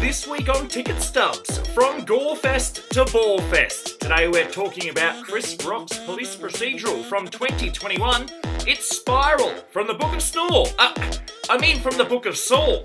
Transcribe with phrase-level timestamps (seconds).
[0.00, 3.98] This week on Ticket Stubs, from Gorefest to Ballfest.
[3.98, 8.30] Today we're talking about Chris Rock's police procedural from 2021.
[8.66, 10.68] It's Spiral from the Book of Snore.
[10.78, 10.94] Uh,
[11.50, 12.82] I mean, from the Book of Saw.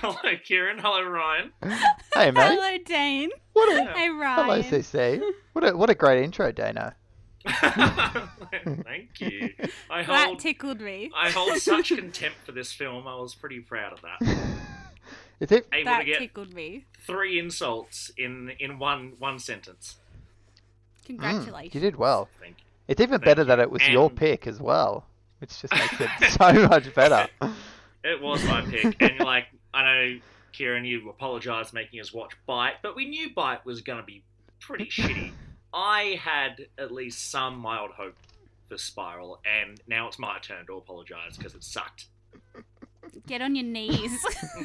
[0.02, 0.78] Hello, Kieran.
[0.78, 1.52] Hello, Ryan.
[2.14, 2.36] Hey, mate.
[2.36, 3.30] Hello, Dane.
[3.52, 4.44] What a, Hey, Ryan.
[4.44, 5.20] hello, CC.
[5.52, 6.94] What a, what a great intro, Dana.
[7.44, 9.50] Thank you.
[9.90, 11.10] I That tickled me.
[11.16, 13.06] I hold such contempt for this film.
[13.06, 14.56] I was pretty proud of that.
[15.40, 15.66] Is it?
[15.72, 16.84] Able That to get tickled me.
[17.06, 19.96] three insults in in one one sentence.
[21.04, 21.74] Mm, Congratulations.
[21.74, 22.28] you did well.
[22.40, 22.64] Thank you.
[22.88, 23.46] It's even Thank better you.
[23.46, 25.06] that it was your pick as well,
[25.38, 27.26] which just makes it so much better.
[28.04, 30.20] It was my pick, and like I know,
[30.52, 34.22] Kieran, you apologised making us watch Bite, but we knew Bite was going to be
[34.60, 35.32] pretty shitty.
[35.72, 38.16] I had at least some mild hope
[38.68, 42.06] for Spiral, and now it's my turn to apologise because it sucked.
[43.26, 44.12] Get on your knees.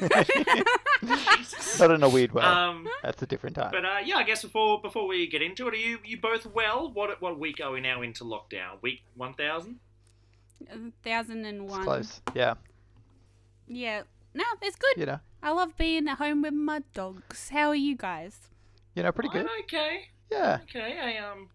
[1.78, 2.42] Not in a weird way.
[2.42, 3.70] Um, That's a different time.
[3.72, 6.46] but uh, yeah, I guess before before we get into it, are you you both
[6.46, 6.90] well?
[6.92, 8.80] What what week are we now into lockdown?
[8.82, 9.80] Week one thousand.
[11.04, 11.82] Thousand and It's one.
[11.82, 12.20] close.
[12.34, 12.54] Yeah.
[13.68, 14.02] Yeah.
[14.36, 14.96] No, it's good.
[14.98, 15.20] You know.
[15.42, 17.48] I love being at home with my dogs.
[17.48, 18.48] How are you guys?
[18.94, 19.46] You know, pretty good.
[19.64, 20.08] Okay.
[20.30, 20.58] Yeah.
[20.64, 21.48] Okay, I um,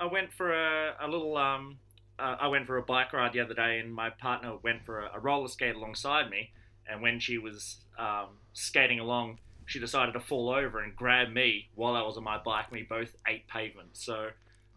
[0.00, 1.78] I went for a, a little um,
[2.18, 5.00] uh, I went for a bike ride the other day, and my partner went for
[5.00, 6.50] a, a roller skate alongside me.
[6.90, 11.68] And when she was um, skating along, she decided to fall over and grab me
[11.76, 12.66] while I was on my bike.
[12.70, 13.90] and We both ate pavement.
[13.92, 14.28] So,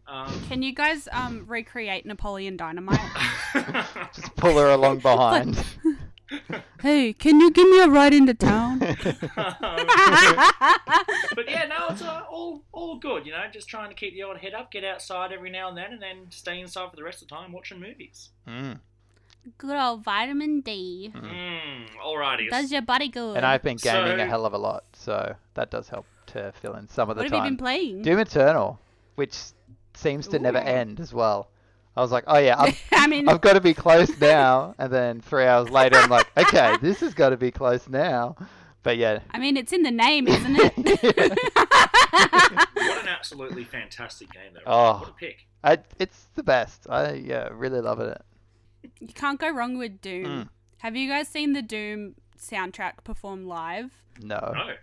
[0.08, 3.00] um, Can you guys um recreate Napoleon Dynamite?
[4.16, 5.58] Just pull her along behind.
[6.82, 8.80] hey, can you give me a ride into town?
[8.80, 8.96] but
[11.48, 13.26] yeah, no, it's uh, all all good.
[13.26, 15.78] You know, just trying to keep the old head up, get outside every now and
[15.78, 18.30] then, and then stay inside for the rest of the time watching movies.
[18.48, 18.80] Mm.
[19.58, 21.12] good old vitamin D.
[21.16, 22.50] Mm, alrighty.
[22.50, 23.38] Does your body good.
[23.38, 26.52] And I've been gaming So- a hell of a lot, so that does help to
[26.62, 27.32] fill in some of the time.
[27.32, 28.02] what have you been playing?
[28.02, 28.80] Doom Eternal,
[29.16, 29.38] which
[29.94, 31.50] seems to never end as well.
[31.98, 34.76] I was like, oh yeah, I'm, I mean, I've got to be close now.
[34.78, 38.36] And then three hours later, I'm like, okay, this has got to be close now.
[38.84, 41.38] But yeah, I mean, it's in the name, isn't it?
[42.78, 44.62] What an absolutely fantastic game, though.
[44.66, 45.00] Oh.
[45.00, 45.46] What a pick.
[45.64, 46.88] I, it's the best.
[46.90, 48.22] I yeah, really love it.
[49.00, 50.26] you can't go wrong with Doom.
[50.26, 50.50] Mm.
[50.78, 53.92] Have you guys seen the Doom soundtrack perform live?
[54.22, 54.54] No.
[54.56, 54.74] No.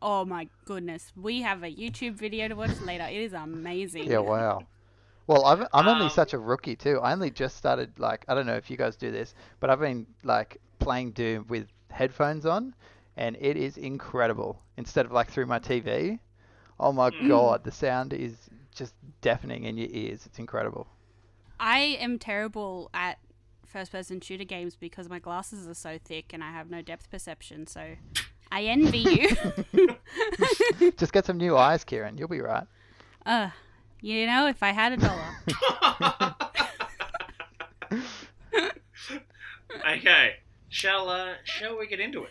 [0.00, 1.12] Oh my goodness.
[1.16, 3.04] We have a YouTube video to watch later.
[3.04, 4.04] It is amazing.
[4.10, 4.62] Yeah, wow.
[5.28, 7.00] Well, I've, I'm only Um, such a rookie too.
[7.00, 9.80] I only just started like I don't know if you guys do this, but I've
[9.80, 12.74] been like playing Doom with headphones on,
[13.16, 14.60] and it is incredible.
[14.76, 16.18] Instead of like through my TV,
[16.80, 17.28] oh my Mm.
[17.28, 20.26] god, the sound is just deafening in your ears.
[20.26, 20.88] It's incredible.
[21.60, 23.18] I am terrible at
[23.66, 27.10] first person shooter games because my glasses are so thick and I have no depth
[27.10, 27.96] perception, so
[28.50, 29.28] I envy you.
[30.96, 32.18] just get some new eyes, Kieran.
[32.18, 32.66] You'll be right.
[33.26, 33.50] uh,
[34.00, 36.34] you know, if I had a dollar.
[39.96, 40.36] okay.
[40.68, 42.30] Shall uh, shall we get into it?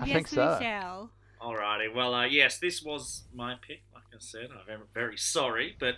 [0.00, 0.56] I yes, think so.
[0.58, 1.10] we shall.
[1.40, 1.94] Alrighty.
[1.94, 3.82] Well, uh, yes, this was my pick.
[3.94, 5.96] Like I said, I'm very sorry, but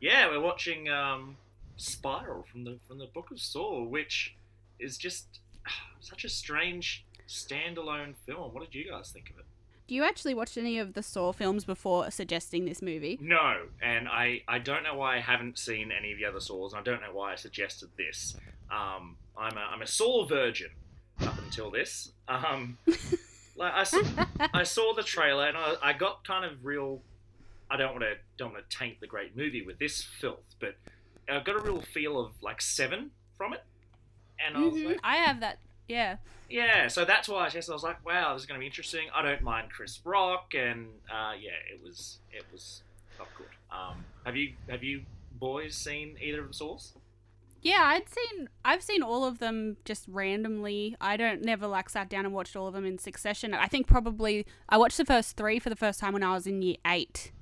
[0.00, 1.36] yeah, we're watching um,
[1.76, 4.36] Spiral from the from the Book of Saw, which
[4.78, 5.40] is just
[6.00, 8.52] such a strange standalone film.
[8.52, 9.46] What did you guys think of it?
[9.90, 13.18] Do you actually watch any of the Saw films before suggesting this movie?
[13.20, 16.74] No, and I, I don't know why I haven't seen any of the other Saws,
[16.74, 18.36] and I don't know why I suggested this.
[18.70, 20.68] Um, I'm a, I'm a Saw virgin
[21.22, 22.12] up until this.
[22.28, 22.78] Um,
[23.56, 23.96] like I, s-
[24.54, 27.02] I saw the trailer and I, I got kind of real.
[27.68, 30.76] I don't want to don't want to taint the great movie with this filth, but
[31.28, 33.64] I got a real feel of like Seven from it,
[34.38, 35.58] and I Mhm, like, I have that.
[35.90, 36.16] Yeah.
[36.48, 38.66] yeah, so that's why I guess I was like, wow, this is going to be
[38.66, 39.08] interesting.
[39.14, 42.82] I don't mind Chris Rock, and uh, yeah, it was it was
[43.18, 43.46] not good.
[43.70, 45.02] Um, have you have you
[45.38, 46.92] boys seen either of the Saws?
[47.62, 50.96] Yeah, I'd seen I've seen all of them just randomly.
[51.00, 53.52] I don't never like sat down and watched all of them in succession.
[53.52, 56.46] I think probably I watched the first 3 for the first time when I was
[56.46, 57.32] in year 8.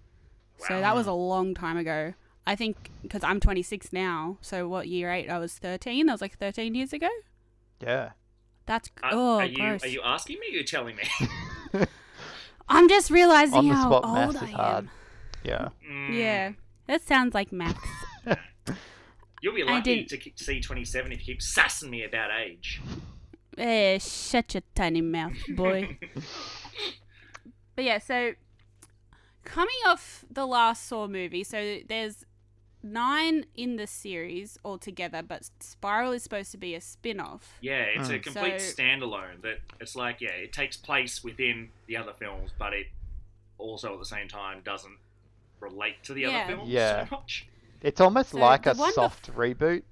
[0.58, 0.66] wow.
[0.66, 2.14] So that was a long time ago.
[2.46, 4.38] I think because I'm 26 now.
[4.40, 6.06] So what year 8 I was 13.
[6.06, 7.10] That was like 13 years ago.
[7.80, 8.10] Yeah.
[8.68, 9.82] That's Uh, oh are you gross.
[9.82, 10.46] are you asking me?
[10.48, 11.04] Or are you telling me?
[12.68, 14.56] I'm just realizing On the how spot old math I is am.
[14.56, 14.88] hard.
[15.42, 15.68] Yeah.
[15.90, 16.52] Mm, Yeah.
[16.86, 17.80] That sounds like maths.
[19.42, 22.30] You'll be I lucky didn't- to keep, see 27 if you keep sassing me about
[22.30, 22.80] age.
[23.56, 25.98] Eh, shut your tiny mouth, boy.
[27.74, 28.32] but yeah, so
[29.44, 32.24] coming off the last Saw movie, so there's
[32.82, 37.58] nine in the series altogether, but Spiral is supposed to be a spin off.
[37.60, 38.22] Yeah, it's a Mm.
[38.22, 39.42] complete So- standalone.
[39.42, 42.88] That it's like yeah, it takes place within the other films, but it
[43.58, 44.98] also at the same time doesn't
[45.60, 46.28] relate to the Yeah.
[46.28, 47.08] other films Yeah.
[47.08, 47.46] so much.
[47.82, 49.82] It's almost So like a one soft reboot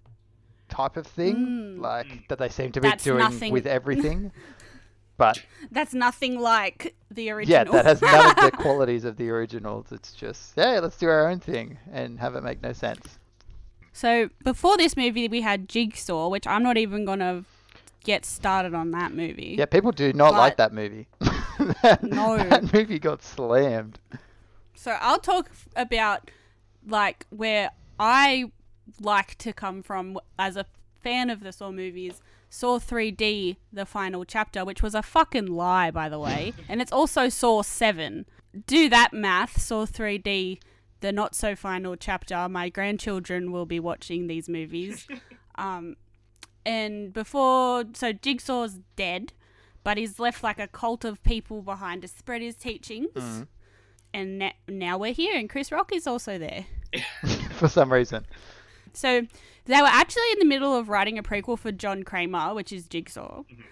[0.68, 1.80] type of thing, Mm.
[1.80, 2.28] like Mm.
[2.28, 4.32] that they seem to be That's doing nothing- with everything.
[5.18, 7.56] But That's nothing like the original.
[7.58, 9.86] yeah, that has none of the qualities of the originals.
[9.90, 13.18] It's just, yeah, let's do our own thing and have it make no sense.
[13.92, 17.44] So before this movie, we had Jigsaw, which I'm not even gonna
[18.04, 19.56] get started on that movie.
[19.58, 21.06] Yeah, people do not like that movie.
[21.82, 22.36] that, No.
[22.36, 23.98] that movie got slammed.
[24.74, 26.30] So I'll talk about
[26.86, 28.52] like where I
[29.00, 30.66] like to come from as a
[31.02, 32.20] fan of the Saw movies.
[32.48, 36.92] Saw 3D, the final chapter, which was a fucking lie, by the way, and it's
[36.92, 38.24] also Saw 7.
[38.66, 40.58] Do that math, Saw 3D,
[41.00, 42.48] the not so final chapter.
[42.48, 45.06] My grandchildren will be watching these movies.
[45.56, 45.96] um,
[46.64, 49.32] and before, so Jigsaw's dead,
[49.84, 53.46] but he's left like a cult of people behind to spread his teachings Mm.
[54.14, 56.64] and na- now we're here, and Chris Rock is also there.
[57.52, 58.26] For some reason.
[58.94, 59.26] So
[59.66, 62.86] they were actually in the middle of writing a prequel for John Kramer, which is
[62.86, 63.42] Jigsaw.
[63.42, 63.62] Mm-hmm.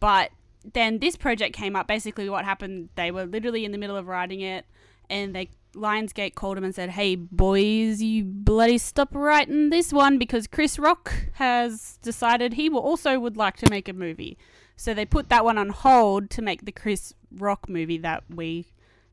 [0.00, 0.30] But
[0.72, 1.86] then this project came up.
[1.86, 2.88] Basically, what happened?
[2.94, 4.66] They were literally in the middle of writing it,
[5.08, 10.18] and they Lionsgate called them and said, "Hey boys, you bloody stop writing this one
[10.18, 14.36] because Chris Rock has decided he will also would like to make a movie."
[14.76, 18.66] So they put that one on hold to make the Chris Rock movie that we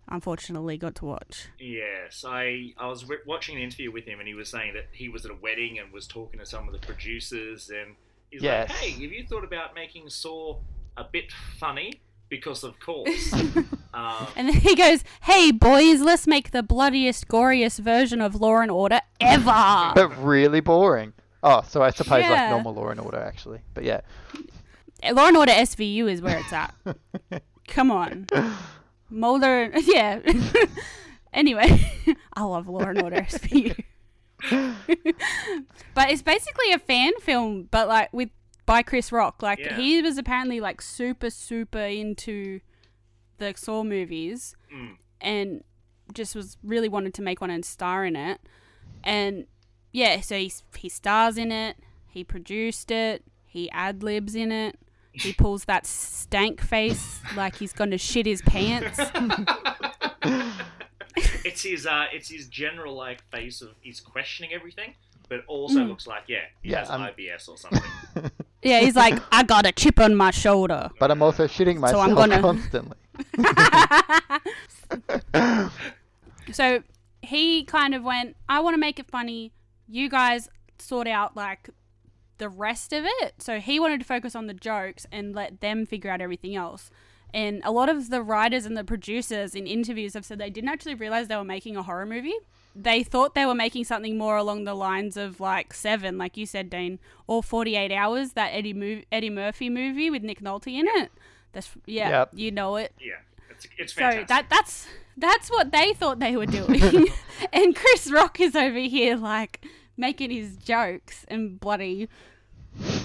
[0.09, 1.47] unfortunately got to watch.
[1.59, 4.87] Yes, I I was w- watching an interview with him, and he was saying that
[4.91, 7.95] he was at a wedding and was talking to some of the producers, and
[8.29, 8.69] he's Yes.
[8.69, 10.57] like, "Hey, have you thought about making Saw
[10.97, 11.93] a bit funny?"
[12.29, 13.33] Because of course,
[13.93, 18.57] um, And then he goes, "Hey boys, let's make the bloodiest, goriest version of Law
[18.59, 21.13] and Order ever." But really boring.
[21.41, 23.61] Oh, so I suppose like normal Law and Order actually.
[23.73, 24.01] But yeah.
[25.11, 26.75] Law and Order SVU is where it's at.
[27.67, 28.27] Come on,
[29.09, 29.71] Mulder.
[29.83, 30.19] Yeah.
[31.33, 31.91] anyway,
[32.33, 33.83] I love Law and Order SVU.
[35.93, 38.29] but it's basically a fan film, but like with
[38.65, 39.41] by Chris Rock.
[39.41, 39.75] Like Yeah.
[39.77, 42.59] he was apparently like super, super into
[43.37, 44.55] the Saw movies.
[44.73, 45.63] mm, and
[46.13, 48.39] just was really wanted to make one and star in it.
[49.03, 49.45] And
[49.91, 51.77] yeah, so he he stars in it.
[52.07, 53.23] He produced it.
[53.45, 54.77] He ad libs in it.
[55.19, 58.99] He pulls that stank face like he's going to shit his pants.
[61.45, 64.93] it's his uh, it's his general like face of he's questioning everything,
[65.27, 65.89] but also Mm.
[65.89, 67.81] looks like yeah, he Yeah, has I'm- IBS or something.
[68.61, 70.89] Yeah, he's like, I got a chip on my shoulder.
[70.99, 72.97] But I'm also shitting So myself I'm gonna- constantly.
[76.51, 76.83] So
[77.21, 79.53] he kind of went, I want to make it funny.
[79.87, 80.49] You guys
[80.79, 81.69] sort out like
[82.39, 83.35] the rest of it.
[83.37, 86.89] So he wanted to focus on the jokes and let them figure out everything else.
[87.33, 90.69] And a lot of the writers and the producers in interviews have said they didn't
[90.71, 92.33] actually realize they were making a horror movie.
[92.75, 96.45] They thought they were making something more along the lines of like Seven, like you
[96.45, 96.97] said, Dean,
[97.27, 101.11] or Forty Eight Hours, that Eddie Mov- Eddie Murphy movie with Nick Nolte in it.
[101.51, 102.29] That's yeah, Yep.
[102.33, 102.93] you know it.
[102.99, 103.13] yeah,
[103.49, 104.87] it's it's So that that's
[105.17, 107.07] that's what they thought they were doing,
[107.53, 109.65] and Chris Rock is over here like
[109.99, 112.07] making his jokes and bloody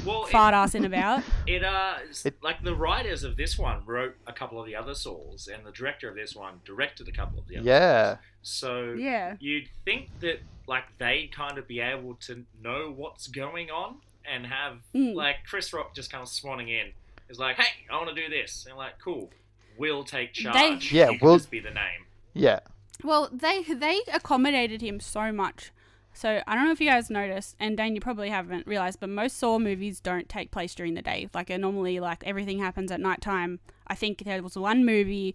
[0.06, 1.20] well, fart assing about.
[1.46, 4.76] It, it uh, It- like the writers of this one wrote a couple of the
[4.76, 7.66] other Saws, and the director of this one directed a couple of the other.
[7.66, 8.10] Yeah.
[8.14, 8.18] Saws.
[8.42, 13.70] So Yeah, you'd think that like they'd kind of be able to know what's going
[13.70, 13.96] on
[14.30, 15.14] and have Mm.
[15.14, 16.92] like Chris Rock just kind of swanning in
[17.28, 19.30] is like, hey, I want to do this, and like, cool,
[19.78, 20.92] we'll take charge.
[20.92, 22.04] Yeah, we'll- just be the name.
[22.34, 22.60] Yeah.
[23.02, 25.72] well they they accommodated him so much.
[26.14, 29.08] So I don't know if you guys noticed, and Dane, you probably haven't realized, but
[29.08, 31.28] most Saw movies don't take place during the day.
[31.34, 33.58] Like uh, normally, like everything happens at nighttime.
[33.88, 35.34] I think there was one movie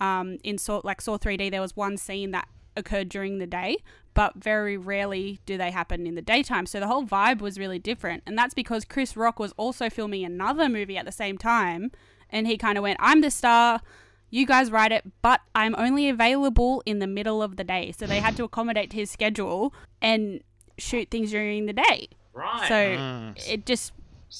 [0.00, 3.76] um, in Saw, like Saw 3D, there was one scene that occurred during the day,
[4.12, 6.66] but very rarely do they happen in the daytime.
[6.66, 10.24] So the whole vibe was really different, and that's because Chris Rock was also filming
[10.24, 11.92] another movie at the same time,
[12.28, 13.80] and he kind of went, "I'm the star."
[14.30, 17.92] You guys write it, but I'm only available in the middle of the day.
[17.92, 20.40] So they had to accommodate his schedule and
[20.78, 22.08] shoot things during the day.
[22.32, 22.68] Right.
[22.68, 23.48] So Mm.
[23.48, 23.92] it just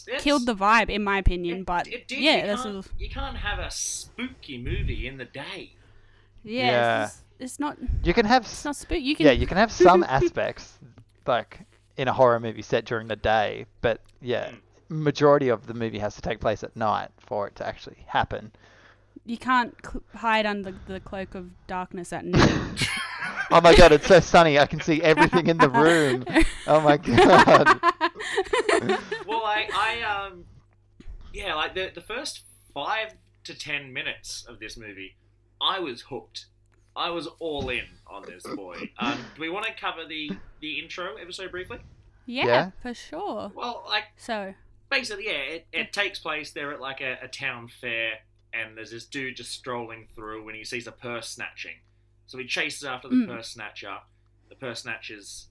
[0.06, 1.60] That's- killed the vibe, in my opinion.
[1.60, 2.20] it- But it did.
[2.20, 5.72] yeah, you this can't, was you can't have a spooky movie in the day.
[6.44, 6.64] yeah.
[6.66, 7.04] Yeah.
[7.06, 9.00] It's, it's not You can have it's not spook.
[9.00, 10.78] You can yeah, you can have some aspects
[11.26, 11.60] like
[11.96, 14.60] in a horror movie set during the day, but yeah, Mm.
[14.88, 18.52] majority of the movie has to take place at night for it to actually happen.
[19.30, 22.88] You can't cl- hide under the cloak of darkness at night.
[23.52, 24.60] Oh my god, it's so sunny.
[24.60, 26.24] I can see everything in the room.
[26.68, 27.80] Oh my god.
[29.26, 30.44] well, I, I, um,
[31.34, 35.16] yeah, like the the first five to ten minutes of this movie,
[35.60, 36.46] I was hooked.
[36.94, 38.90] I was all in on this boy.
[39.00, 41.78] Um, do we want to cover the the intro ever so briefly?
[42.26, 42.70] yeah, Yeah.
[42.82, 43.50] for sure.
[43.54, 44.54] Well, like So,
[44.90, 48.20] basically, yeah, it, it takes place there at like a, a town fair,
[48.52, 51.76] and there's this dude just strolling through, and he sees a purse snatching.
[52.26, 53.26] So he chases after the Mm.
[53.26, 53.98] purse snatcher.
[54.48, 55.48] The purse snatcher's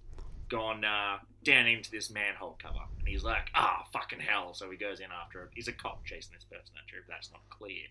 [0.50, 4.78] gone uh, down into this manhole cover, and he's like, "Ah, fucking hell!" So he
[4.78, 5.50] goes in after it.
[5.54, 7.00] He's a cop chasing this purse snatcher.
[7.02, 7.84] If that's not clear,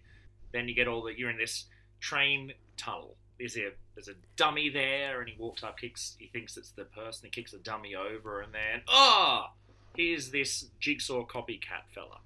[0.53, 1.67] then you get all the you're in this
[2.01, 3.17] train tunnel.
[3.39, 6.17] There's a there's a dummy there, and he walks up, kicks.
[6.19, 7.27] He thinks it's the person.
[7.27, 9.47] He kicks the dummy over, and then oh,
[9.95, 12.21] here's this jigsaw copycat fella.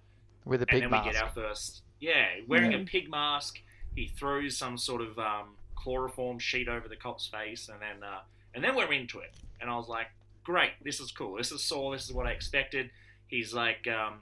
[0.44, 1.06] With a big and then mask.
[1.06, 3.60] we get our first, yeah, wearing a pig mask.
[3.94, 8.20] He throws some sort of um, chloroform sheet over the cop's face, and then uh,
[8.54, 9.30] and then we're into it.
[9.60, 10.08] And I was like,
[10.42, 11.36] great, this is cool.
[11.36, 11.92] This is Saw.
[11.92, 12.90] This is what I expected.
[13.28, 14.14] He's like um,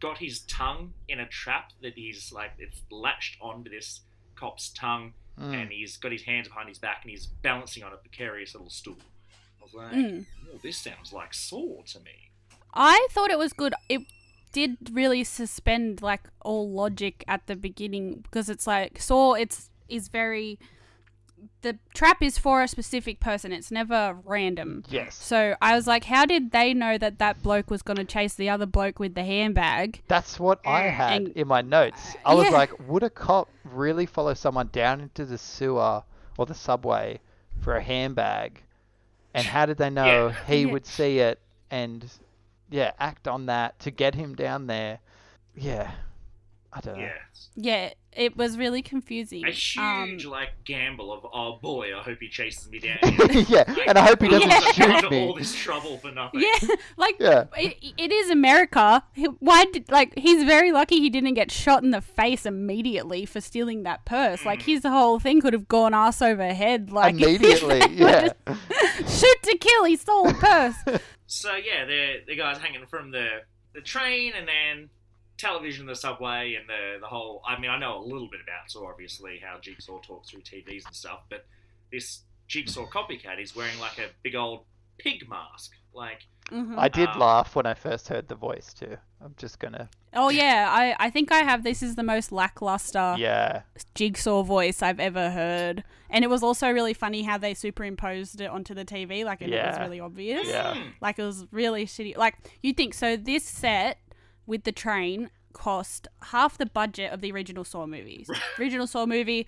[0.00, 4.00] got his tongue in a trap that he's like it's latched onto this
[4.34, 5.54] cop's tongue, Mm.
[5.54, 8.68] and he's got his hands behind his back, and he's balancing on a precarious little
[8.68, 8.98] stool.
[9.60, 10.26] I was like, mm.
[10.52, 12.30] oh, this sounds like Saw to me.
[12.74, 13.72] I thought it was good.
[13.88, 14.02] It
[14.52, 19.34] did really suspend like all logic at the beginning because it's like Saw.
[19.34, 20.58] It's is very.
[21.62, 23.50] The trap is for a specific person.
[23.50, 24.84] It's never random.
[24.90, 25.14] Yes.
[25.14, 28.34] So I was like, how did they know that that bloke was going to chase
[28.34, 30.02] the other bloke with the handbag?
[30.06, 32.14] That's what I had And- in my notes.
[32.26, 32.50] I was Yeah.
[32.52, 36.02] like, would a cop really follow someone down into the sewer
[36.36, 37.20] or the subway
[37.58, 38.62] for a handbag?
[39.32, 40.36] And how did they know Yeah.
[40.46, 40.72] he Yeah.
[40.72, 41.40] would see it
[41.70, 42.04] and,
[42.70, 45.00] yeah, act on that to get him down there?
[45.54, 45.92] Yeah.
[46.72, 47.02] I don't know.
[47.02, 47.12] Yeah,
[47.56, 49.44] Yeah, it was really confusing.
[49.44, 52.98] a huge Um, like gamble of oh boy, I hope he chases me down.
[53.02, 53.44] Here.
[53.48, 54.60] yeah, and I hope he doesn't Yeah.
[55.00, 56.42] shoot all this trouble for nothing.
[56.42, 57.44] yeah, like Yeah.
[57.56, 59.02] it, it is America.
[59.40, 63.40] Why did like he's very lucky he didn't get shot in the face immediately for
[63.40, 64.44] stealing that purse.
[64.44, 66.90] Like his whole thing could have gone ass over head.
[66.92, 68.28] Like Immediately, yeah.
[68.46, 69.84] would've- shoot to kill.
[69.84, 70.76] He stole a purse.
[71.26, 73.26] So yeah, the the guys hanging from the
[73.74, 74.90] the train and then
[75.40, 77.42] television, the subway, and the the whole.
[77.46, 80.86] I mean, I know a little bit about Saw, obviously, how Jigsaw talks through TVs
[80.86, 81.46] and stuff, but
[81.92, 84.64] this Jigsaw copycat is wearing like a big old
[84.98, 85.72] pig mask.
[85.92, 86.78] Like, Mhm.
[86.78, 88.96] I did Um, laugh when I first heard the voice too.
[89.20, 89.88] I'm just gonna.
[90.12, 91.62] Oh yeah, I I think I have.
[91.64, 93.62] This is the most lackluster Yeah.
[93.94, 98.50] jigsaw voice I've ever heard, and it was also really funny how they superimposed it
[98.50, 99.24] onto the TV.
[99.24, 100.48] Like, and it was really obvious.
[100.48, 100.74] Yeah.
[100.74, 102.16] hmm, Like it was really shitty.
[102.16, 103.16] Like you think so?
[103.16, 103.98] This set
[104.50, 108.28] with the train cost half the budget of the original Saw movies.
[108.58, 109.46] original Saw movie,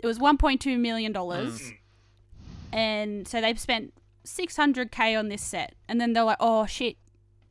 [0.00, 1.76] it was 1.2 million dollars, Mm.
[2.72, 3.92] and so they spent
[4.26, 6.96] 600k on this set, and then they're like, "Oh shit,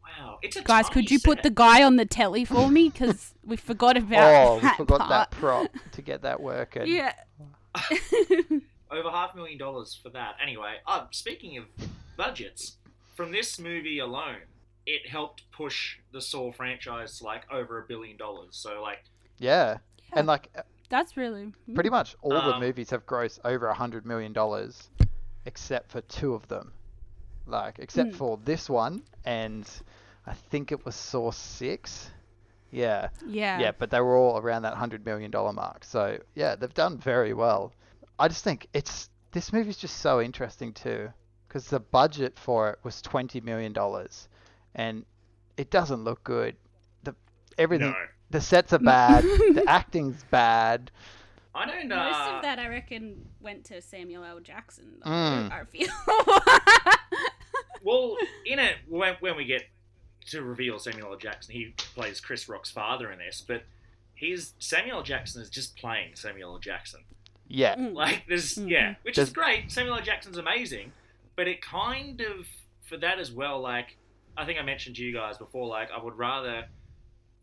[0.03, 2.89] wow, it's a guys, could you put the guy on the telly for me?
[2.89, 6.87] Because we forgot about Oh, we forgot part." that prop to get that working.
[6.87, 7.13] Yeah.
[8.89, 10.35] over half a million dollars for that.
[10.41, 11.65] Anyway, uh, speaking of
[12.17, 12.77] budgets,
[13.15, 14.37] from this movie alone,
[14.85, 18.49] it helped push the Saw franchise to like over a billion dollars.
[18.51, 19.03] So like,
[19.37, 19.77] Yeah.
[20.13, 20.49] And like
[20.89, 24.89] That's really pretty much all the Um, movies have grossed over a hundred million dollars,
[25.45, 26.73] except for two of them.
[27.47, 28.17] Like except Hmm.
[28.17, 29.69] for this one and
[30.25, 32.09] I think it was Saw six.
[32.71, 33.09] Yeah.
[33.25, 33.59] yeah.
[33.59, 35.83] Yeah, but they were all around that hundred million dollar mark.
[35.83, 37.73] So yeah, they've done very well.
[38.19, 41.09] I just think it's this movie's just so interesting too,
[41.47, 44.27] because the budget for it was twenty million dollars,
[44.75, 45.05] and
[45.57, 46.55] it doesn't look good.
[47.03, 47.15] The
[47.57, 47.95] everything, no,
[48.29, 49.23] the sets are bad,
[49.53, 50.91] the acting's bad.
[51.53, 51.87] I don't.
[51.89, 51.97] Know.
[51.97, 54.39] Most Uh, of that, I reckon, went to Samuel L.
[54.39, 54.93] Jackson.
[55.03, 55.51] Though, Mm.
[55.51, 55.89] I feel.
[57.83, 59.63] well, in it when, when we get
[60.27, 61.17] to reveal Samuel L.
[61.17, 63.63] Jackson, he plays Chris Rock's father in this, but
[64.15, 65.03] he's Samuel L.
[65.03, 66.59] Jackson is just playing Samuel L.
[66.59, 67.01] Jackson.
[67.47, 67.93] Yeah, Mm.
[67.95, 68.69] Like there's Mhm.
[68.69, 69.71] yeah, which is great.
[69.71, 70.01] Samuel L.
[70.01, 70.93] Jackson's amazing,
[71.35, 72.47] but it kind of
[72.87, 73.59] for that as well.
[73.59, 73.97] Like
[74.37, 75.67] I think I mentioned to you guys before.
[75.67, 76.65] Like I would rather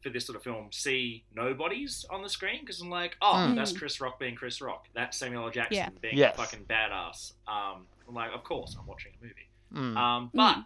[0.02, 3.56] for this sort of film see nobodies on the screen because I'm like, oh, Mm.
[3.56, 4.86] that's Chris Rock being Chris Rock.
[4.94, 5.50] That's Samuel L.
[5.50, 5.88] Jackson Yeah.
[6.00, 6.34] being Yes.
[6.34, 7.32] a fucking badass.
[7.48, 9.48] Um, I'm like, of course, I'm watching a movie.
[9.74, 9.96] Mm.
[9.96, 10.58] Um, but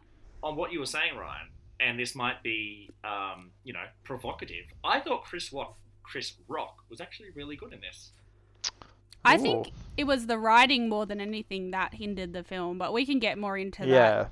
[0.43, 1.49] on what you were saying, Ryan,
[1.81, 4.67] and this might be, um, you know, provocative.
[4.85, 8.13] I thought Chris Rock, Chris Rock was actually really good in this.
[9.25, 9.39] I Ooh.
[9.39, 13.19] think it was the writing more than anything that hindered the film, but we can
[13.19, 14.27] get more into that yeah.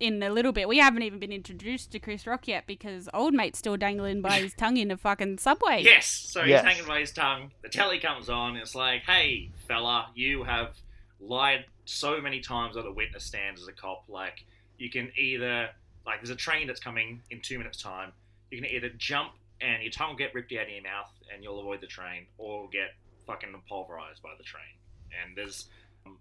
[0.00, 0.68] In a little bit.
[0.68, 4.40] We haven't even been introduced to Chris Rock yet because old mate's still dangling by
[4.40, 5.82] his tongue in a fucking subway.
[5.82, 6.62] Yes, so Yes.
[6.64, 7.50] he's hanging by his tongue.
[7.62, 8.56] The telly comes on.
[8.56, 10.74] It's like, hey, fella, you have
[11.20, 14.04] lied so many times on the witness stand as a cop.
[14.08, 14.44] Like,
[14.78, 15.70] you can either,
[16.06, 18.12] like, there's a train that's coming in two minutes' time.
[18.50, 21.42] You can either jump and your tongue will get ripped out of your mouth and
[21.42, 22.94] you'll avoid the train, or get
[23.26, 24.62] fucking pulverized by the train.
[25.22, 25.66] And there's,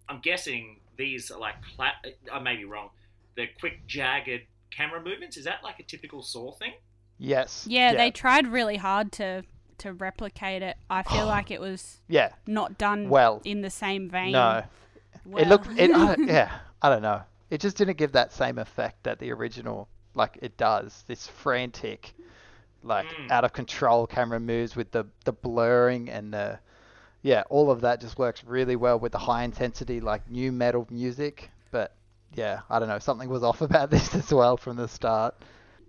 [0.09, 1.93] I'm guessing these are like, cla-
[2.33, 2.89] I may be wrong,
[3.37, 4.41] the quick, jagged
[4.71, 5.37] camera movements.
[5.37, 6.73] Is that like a typical Saw thing?
[7.17, 7.65] Yes.
[7.69, 9.43] Yeah, they tried really hard to
[9.79, 10.75] to replicate it.
[10.89, 12.31] I feel like it was Yeah.
[12.47, 14.31] not done Well, in the same vein.
[14.33, 14.63] no.
[15.25, 15.41] well.
[15.41, 15.67] It looked.
[15.79, 15.91] It.
[15.91, 16.51] I, yeah.
[16.81, 17.21] I don't know.
[17.49, 21.03] It just didn't give that same effect that the original like it does.
[21.07, 22.13] This frantic,
[22.83, 23.31] like Mm.
[23.31, 26.59] out of control camera moves with the the blurring and the
[27.23, 30.87] yeah, all of that just works really well with the high intensity like nu metal
[30.89, 31.49] music.
[32.29, 32.99] But yeah, I don't know.
[32.99, 35.35] Something was off about this as well from the start.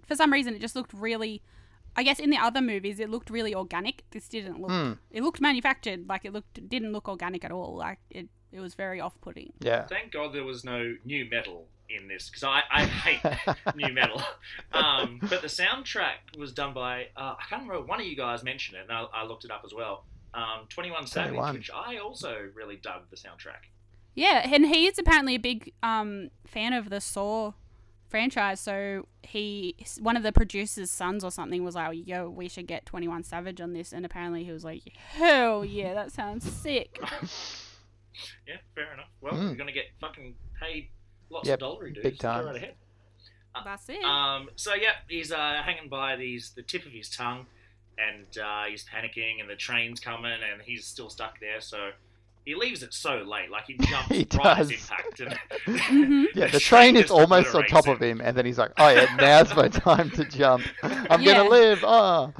[0.06, 1.42] for some reason it just looked really
[1.96, 4.04] I guess in the other movies it looked really organic.
[4.10, 4.92] This didn't look Hmm.
[5.10, 7.76] it looked manufactured, like it looked didn't look organic at all.
[7.76, 9.52] Like it it was very off putting.
[9.60, 9.86] Yeah.
[9.86, 14.22] Thank God there was no nu metal in this because I, I hate nu metal.
[14.72, 18.42] Um, but the soundtrack was done by uh, I can't remember one of you guys
[18.44, 20.04] mentioned it, and I, I looked it up as well.
[20.34, 21.54] Um, Twenty One Savage, 21.
[21.54, 23.64] which I also really dug the soundtrack.
[24.18, 27.52] Yeah, and he is apparently a big um, fan of the Saw
[28.08, 28.58] franchise.
[28.60, 32.84] So he, one of the producers' sons or something, was like, "Yo, we should get
[32.86, 36.98] Twenty One Savage on this." And apparently he was like, "Hell yeah, that sounds sick."
[38.48, 39.06] Yeah, fair enough.
[39.20, 39.42] Well, Mm.
[39.46, 40.88] you're gonna get fucking paid
[41.30, 42.02] lots Yep, of dollary dues.
[42.02, 42.46] big Go time.
[42.46, 42.74] right ahead.
[43.64, 44.02] That's it.
[44.04, 47.46] Um, so yeah, he's uh, hanging by these the tip of his tongue,
[47.96, 51.60] and uh, he's panicking, and the train's coming, and he's still stuck there.
[51.60, 51.90] So
[52.48, 54.80] he leaves it so late, like he jumps He right as does.
[54.80, 55.20] impact.
[55.20, 56.24] And Mhm.
[56.34, 58.88] Yeah, the train is almost on obliterates top of him, and then he's like, "Oh
[58.88, 60.66] yeah, now's my time to jump.
[60.82, 61.34] I'm Yeah.
[61.34, 62.32] gonna live." Oh,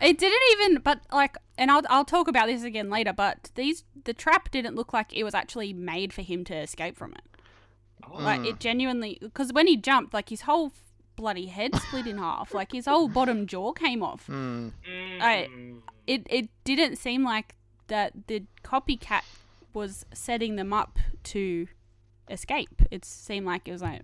[0.00, 3.12] It didn't even, but like, and I'll I'll talk about this again later.
[3.12, 6.96] But these the trap didn't look like it was actually made for him to escape
[6.96, 7.22] from it.
[8.08, 10.72] Oh, Like it genuinely, because when he jumped, like his whole
[11.16, 12.54] bloody head split in half.
[12.54, 14.28] Like his whole bottom jaw came off.
[14.28, 14.70] mm,
[15.20, 17.56] I- mm, It it didn't seem like
[17.88, 19.22] that the copycat
[19.74, 21.68] was setting them up to
[22.30, 22.82] escape.
[22.90, 24.02] It seemed like it was like,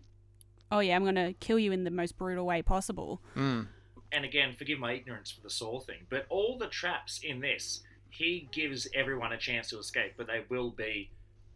[0.70, 3.20] oh yeah, I'm gonna kill you in the most brutal way possible.
[3.37, 3.66] mm.
[4.12, 7.83] and again, forgive my ignorance for the Saw thing, but all the traps in this,
[8.11, 11.11] he gives everyone a chance to escape, but they will be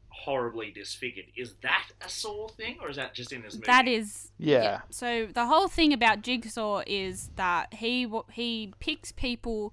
[0.09, 1.27] horribly disfigured.
[1.37, 3.67] Is that a Saw thing, or is that just in this movie?
[3.67, 4.81] That is Yeah.
[4.91, 9.73] So the whole thing about Jigsaw is that he he picks people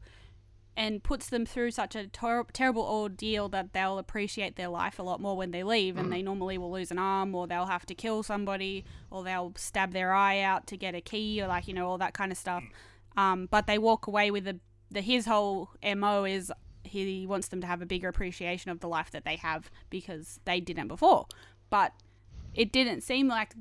[0.77, 5.03] and puts them through such a ter- terrible ordeal that they'll appreciate their life a
[5.03, 7.85] lot more when they leave, and they normally will lose an arm, or they'll have
[7.85, 11.67] to kill somebody, or they'll stab their eye out to get a key, or like
[11.67, 12.63] you know all that kind of stuff.
[13.15, 14.59] Um, but they walk away with the
[14.91, 16.51] the his whole mo is
[16.83, 20.39] he wants them to have a bigger appreciation of the life that they have because
[20.45, 21.27] they didn't before.
[21.69, 21.93] But
[22.53, 23.53] it didn't seem like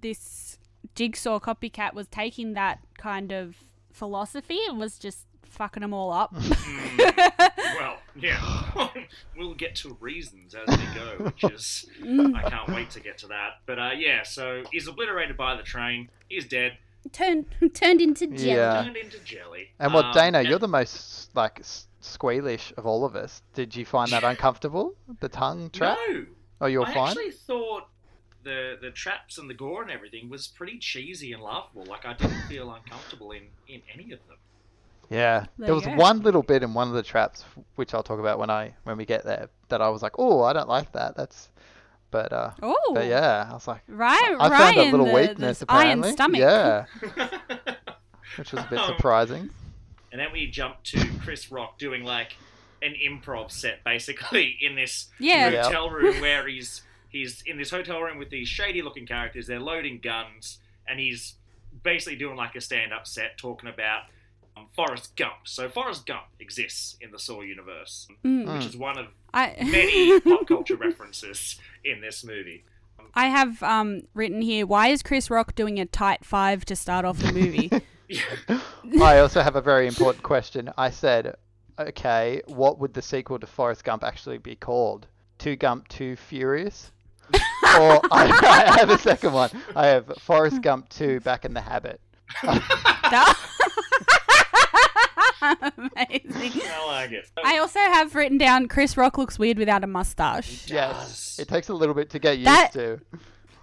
[0.00, 0.58] this
[0.94, 3.56] jigsaw copycat was taking that kind of
[3.92, 6.34] philosophy and was just fucking them all up.
[6.34, 8.88] Mm, well, yeah.
[9.36, 12.34] we'll get to reasons as we go, which is Mm.
[12.34, 13.60] I can't wait to get to that.
[13.66, 16.08] But uh, yeah, so he's obliterated by the train.
[16.28, 16.78] He's dead,
[17.12, 18.50] turned turned into jelly.
[18.50, 18.82] Yeah.
[18.82, 19.70] turned into jelly.
[19.78, 20.38] And what, Um, Dana?
[20.40, 21.62] and- You're the most like
[22.02, 23.42] squealish of all of us.
[23.54, 24.94] Did you find that uncomfortable?
[25.20, 25.98] The tongue trap?
[26.08, 26.26] No,
[26.62, 26.98] Oh, you're I fine.
[26.98, 27.88] I actually thought
[28.44, 31.84] the the traps and the gore and everything was pretty cheesy and laughable.
[31.84, 34.36] Like I didn't feel uncomfortable in in any of them.
[35.10, 35.94] Yeah, There there was go.
[35.94, 38.96] one little bit in one of the traps, which I'll talk about when I when
[38.96, 41.16] we get there, that I was like, oh, I don't like that.
[41.16, 41.50] That's,
[42.10, 45.12] but uh, Oh, but yeah, I was like, right, I Ryan, found a little the,
[45.12, 46.12] weakness the iron apparently.
[46.12, 46.40] stomach.
[46.40, 46.84] Yeah,
[48.36, 49.50] which was a bit Um, surprising.
[50.10, 52.36] And then we jump to Chris Rock doing like
[52.82, 55.48] an improv set, basically in this Yeah.
[55.50, 55.62] Yeah.
[55.64, 59.46] hotel room where he's he's in this hotel room with these shady looking characters.
[59.46, 61.34] They're loading guns, and he's
[61.82, 64.02] basically doing like a stand up set talking about
[64.56, 65.34] um, Forrest Gump.
[65.44, 68.54] So Forrest Gump exists in the Saw universe, Mm.
[68.54, 72.64] which is one of I many pop culture references in this movie.
[73.14, 74.64] I have um, written here.
[74.66, 77.70] Why is Chris Rock doing a tight five to start off the movie?
[79.02, 80.70] I also have a very important question.
[80.78, 81.34] I said,
[81.78, 85.06] okay, what would the sequel to Forrest Gump actually be called?
[85.38, 86.90] Too Gump, Too Furious?
[87.34, 88.30] or I,
[88.70, 89.50] I have a second one.
[89.76, 92.00] I have Forrest Gump 2 Back in the Habit.
[95.42, 96.62] Amazing.
[96.64, 97.28] I like it.
[97.44, 100.70] I also have written down Chris Rock looks weird without a mustache.
[100.70, 103.00] Yes, it takes a little bit to get used That- to.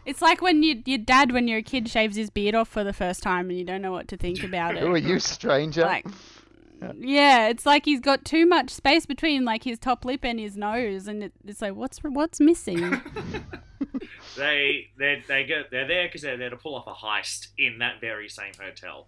[0.05, 2.83] It's like when you, your dad, when you're a kid, shaves his beard off for
[2.83, 4.81] the first time and you don't know what to think about it.
[4.81, 5.83] Who are you, stranger?
[5.83, 6.05] Like,
[6.97, 10.57] yeah, it's like he's got too much space between like his top lip and his
[10.57, 13.01] nose, and it, it's like, what's what's missing?
[14.37, 17.79] They they they go they're there because they're there to pull off a heist in
[17.79, 19.07] that very same hotel.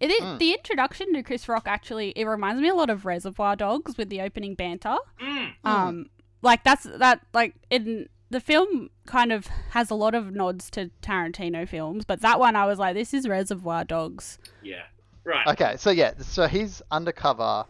[0.00, 0.38] It, is Mm.
[0.38, 4.08] The introduction to Chris Rock actually it reminds me a lot of Reservoir Dogs with
[4.08, 4.96] the opening banter.
[5.20, 5.52] Mm.
[5.64, 6.10] Um,
[6.42, 10.90] like that's that like in the film kind of has a lot of nods to
[11.02, 14.38] Tarantino films, but that one I was like, this is Reservoir Dogs.
[14.62, 14.82] Yeah.
[15.24, 15.46] Right.
[15.48, 17.64] Okay, so yeah, so he's undercover,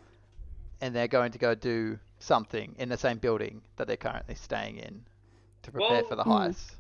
[0.81, 4.77] and they're going to go do something in the same building that they're currently staying
[4.77, 5.05] in
[5.63, 6.31] to prepare Well- for the Hmm.
[6.31, 6.75] heist.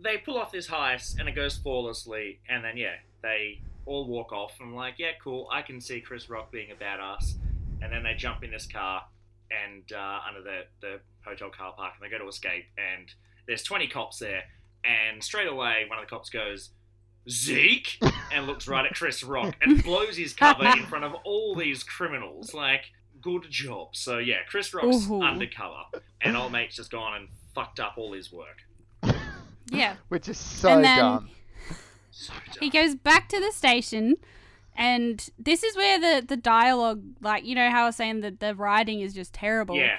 [0.00, 4.32] They pull off this heist and it goes flawlessly, and then yeah, they all walk
[4.32, 4.52] off.
[4.60, 5.48] I'm like, yeah, cool.
[5.52, 7.34] I can see Chris Rock being a badass.
[7.82, 9.04] And then they jump in this car
[9.50, 12.64] and uh, under the the hotel car park, and they go to escape.
[12.78, 13.12] And
[13.46, 14.42] there's 20 cops there,
[14.84, 16.70] and straight away one of the cops goes.
[17.28, 17.98] Zeke
[18.32, 21.82] and looks right at Chris Rock and blows his cover in front of all these
[21.82, 22.52] criminals.
[22.52, 22.82] Like,
[23.22, 23.96] good job.
[23.96, 25.22] So yeah, Chris Rock's Ooh.
[25.22, 25.84] undercover,
[26.20, 28.58] and old mate's just gone and fucked up all his work.
[29.70, 29.96] Yeah.
[30.08, 31.30] Which is so then- dumb.
[32.16, 34.16] So He goes back to the station,
[34.76, 38.40] and this is where the the dialogue, like you know how I was saying that
[38.40, 39.76] the writing is just terrible.
[39.76, 39.96] Yeah,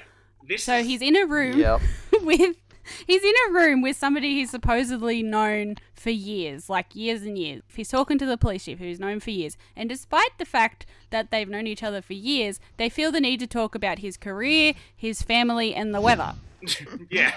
[0.48, 1.82] this So is, he's in a room Yep.
[2.22, 2.56] with
[3.06, 7.64] he's in a room with somebody he's supposedly known for years, like years and years.
[7.76, 9.58] He's talking to the police chief who's known for years.
[9.76, 13.40] And despite the fact that they've known each other for years, they feel the need
[13.42, 16.36] to talk about his career, his family, and the weather.
[17.10, 17.36] yeah.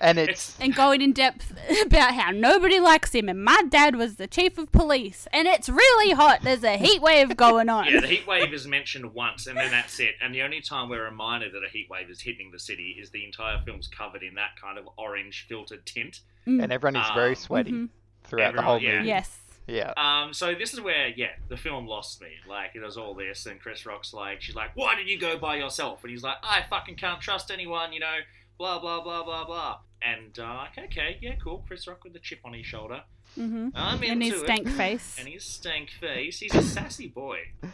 [0.00, 1.52] And it's And going in depth
[1.86, 5.68] about how nobody likes him and my dad was the chief of police and it's
[5.68, 6.40] really hot.
[6.42, 7.86] There's a heat wave going on.
[7.86, 10.14] Yeah, the heat wave is mentioned once, and then that's it.
[10.20, 13.10] And the only time we're reminded that a heat wave is hitting the city is
[13.10, 16.20] the entire film's covered in that kind of orange filtered tint.
[16.46, 17.88] and everyone is very Um, sweaty Mhm.
[18.24, 18.96] throughout the Everyone- whole yeah.
[18.98, 19.08] movie.
[19.08, 19.38] Yes.
[19.66, 19.92] Yeah.
[19.96, 22.28] Um, so this is where, yeah, the film lost me.
[22.48, 25.36] Like, it was all this, and Chris Rock's like, she's like, why did you go
[25.38, 26.02] by yourself?
[26.02, 28.16] And he's like, I fucking can't trust anyone, you know,
[28.60, 29.78] blah, blah, blah, blah, blah.
[30.02, 31.64] And, uh, okay, okay, yeah, cool.
[31.66, 33.02] Chris Rock with the chip on his shoulder.
[33.38, 33.68] Mm-hmm.
[33.74, 34.44] I'm into And into his it.
[34.44, 35.16] stank face.
[35.18, 36.40] And his stank face.
[36.40, 37.38] He's a sassy boy.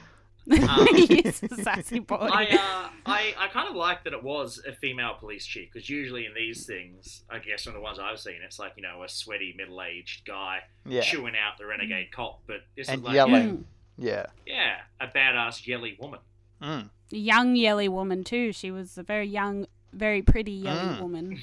[0.49, 2.15] Um, he is a sassy boy.
[2.21, 5.91] I, uh, I, I kind of like that it was a female police chief because
[5.91, 9.03] usually in these things, I guess from the ones I've seen, it's like you know
[9.03, 11.01] a sweaty middle-aged guy Yeah.
[11.01, 13.65] chewing out the renegade cop, but this And is like yelling.
[13.99, 14.27] Yeah.
[14.47, 16.21] yeah, yeah, a badass yelly woman.
[16.63, 16.91] Mm.
[17.11, 18.53] Young yelly woman too.
[18.53, 21.01] She was a very young, very pretty young Mm.
[21.01, 21.41] woman.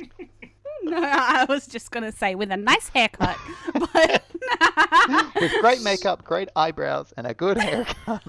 [0.82, 3.36] no, I was just gonna say with a nice haircut,
[3.74, 4.22] but
[5.40, 8.22] With great makeup, great eyebrows, and a good haircut.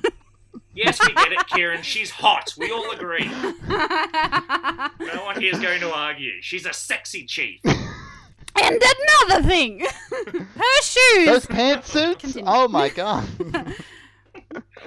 [0.73, 1.81] Yes, we get it, Kieran.
[1.81, 2.53] She's hot.
[2.57, 3.25] We all agree.
[3.27, 6.41] No one here is going to argue.
[6.41, 7.59] She's a sexy chief.
[7.65, 8.83] and
[9.27, 11.25] another thing, her shoes.
[11.25, 12.19] Those pantsuits?
[12.19, 12.45] Continue.
[12.47, 13.25] Oh my god.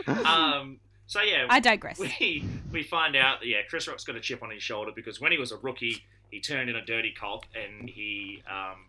[0.07, 0.79] Um,
[1.15, 1.99] so yeah, I digress.
[1.99, 5.21] we we find out that yeah, Chris Rock's got a chip on his shoulder because
[5.21, 8.87] when he was a rookie, he turned in a dirty cop and he um,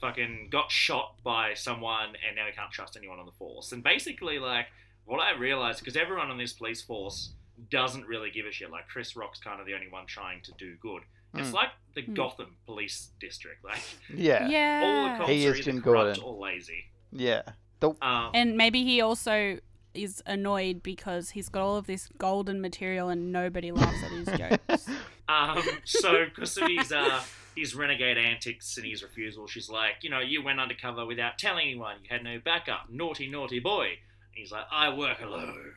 [0.00, 3.72] fucking got shot by someone, and now he can't trust anyone on the force.
[3.72, 4.66] And basically, like
[5.04, 7.30] what I realized, because everyone on this police force
[7.70, 8.70] doesn't really give a shit.
[8.70, 11.02] Like Chris Rock's kind of the only one trying to do good.
[11.34, 11.54] It's Mm.
[11.54, 12.14] like the Mm.
[12.14, 13.64] Gotham Police District.
[13.64, 13.80] Like
[14.14, 14.46] Yeah.
[14.48, 14.80] Yeah.
[14.84, 16.22] all the cops He are is either corrupt Gordon.
[16.24, 16.84] or lazy.
[17.12, 17.42] Yeah.
[17.80, 19.58] The, Um, And maybe he also
[19.96, 24.38] is annoyed because he's got all of this golden material and nobody laughs at his
[24.38, 24.88] jokes.
[25.28, 27.20] Um, so because of his uh,
[27.56, 31.66] his renegade antics and his refusal, she's like, you know, you went undercover without telling
[31.66, 31.96] anyone.
[32.04, 32.82] You had no backup.
[32.90, 33.86] Naughty, naughty boy.
[33.86, 35.72] And he's like, I work alone.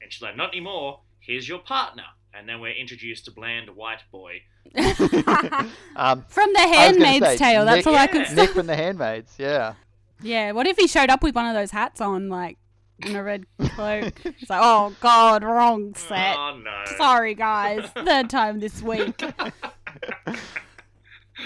[0.00, 1.00] And she's like, not anymore.
[1.20, 2.04] Here's your partner.
[2.32, 4.40] And then we're introduced to bland white boy.
[4.74, 8.34] um, From The I was gonna Handmaid's say, Tale, that's Nick- all I could Yeah.
[8.34, 9.34] Nick from the Handmaids.
[9.38, 9.74] Yeah.
[10.22, 12.56] Yeah, what if he showed up with one of those hats on, like,
[13.04, 14.14] in a red cloak?
[14.24, 16.36] It's like, oh god, wrong set.
[16.36, 16.96] Oh no.
[16.96, 17.88] Sorry, guys.
[17.94, 19.22] Third time this week.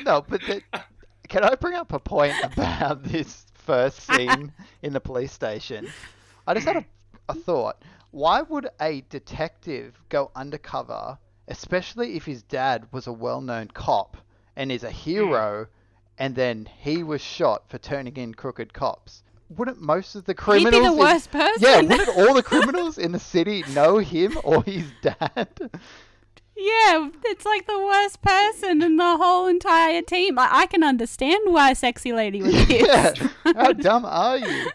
[0.04, 0.62] No, but the,
[1.28, 5.88] can I bring up a point about this first scene in the police station?
[6.46, 6.84] I just had a,
[7.28, 7.82] a thought.
[8.10, 14.16] Why would a detective go undercover, especially if his dad was a well-known cop
[14.56, 15.70] and is a hero, hmm.
[16.18, 19.22] and then he was shot for turning in crooked cops?
[19.50, 20.74] Wouldn't most of the criminals?
[20.74, 20.96] He'd criminals?
[20.96, 21.62] be the in- worst person.
[21.62, 25.70] yeah, wouldn't all the criminals in the city know him or his dad?
[26.56, 30.38] Yeah, it's like the worst person in the whole entire team.
[30.38, 33.12] I, I can understand why Sexy Lady was yeah.
[33.12, 33.32] pissed.
[33.56, 34.70] How dumb are you?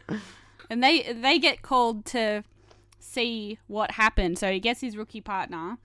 [0.70, 2.44] and they they get called to
[3.00, 4.40] see what happened.
[4.40, 5.78] So he gets his rookie partner,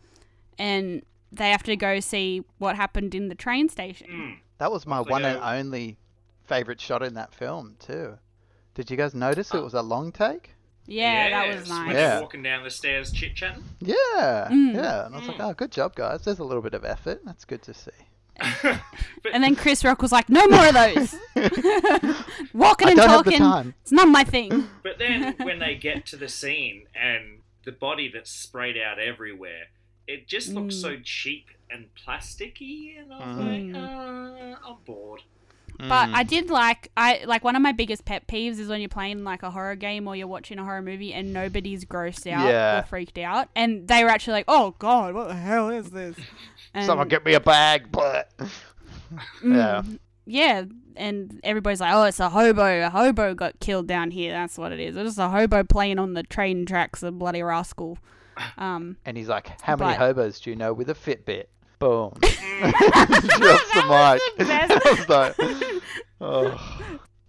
[0.59, 4.09] and they have to go see what happened in the train station.
[4.11, 4.37] Mm.
[4.59, 5.29] That was my one go.
[5.29, 5.99] and only
[6.45, 8.19] favorite shot in that film too.
[8.81, 10.55] Did you guys notice it was a long take?
[10.87, 11.93] Yeah, that was nice.
[11.93, 12.21] Yeah.
[12.21, 13.63] walking down the stairs chit chatting.
[13.81, 14.75] Yeah, Mm.
[14.75, 15.05] yeah.
[15.05, 15.51] And I was like, Mm.
[15.51, 16.23] oh, good job, guys.
[16.25, 17.21] There's a little bit of effort.
[17.27, 17.91] That's good to see.
[19.35, 21.15] And then Chris Rock was like, "No more of those.
[22.55, 23.39] Walking I and don't have the talking.
[23.39, 23.75] time.
[23.83, 28.11] It's not my thing." But then when they get to the scene and the body
[28.13, 29.65] that's sprayed out everywhere,
[30.07, 30.81] it just looks Mm.
[30.81, 33.73] so cheap and plasticky, and I was Mm.
[33.75, 35.23] like, uh, I'm bored.
[35.89, 36.15] But Mm.
[36.15, 39.25] I did like I like one of my biggest pet peeves is when you're playing
[39.25, 42.81] like a horror game or you're watching a horror movie and nobody's grossed out Yeah.
[42.81, 46.17] or freaked out, and they were actually like, "Oh God, what the hell is this?"
[46.75, 49.83] And, Someone get me a bag, but mm, yeah.
[50.25, 50.65] yeah,
[50.97, 52.87] and everybody's like, "Oh, it's a hobo.
[52.87, 54.33] A hobo got killed down here.
[54.33, 54.97] That's what it is.
[54.97, 57.03] It's just a hobo playing on the train tracks.
[57.03, 57.99] A bloody rascal."
[58.57, 61.47] Um, And he's like, how many But- hobos do you know with a Fitbit?
[61.81, 62.13] Boom.
[62.21, 62.31] Drops
[63.75, 64.21] the mic.
[64.39, 64.87] the best.
[64.87, 65.83] I was like,
[66.21, 66.81] oh.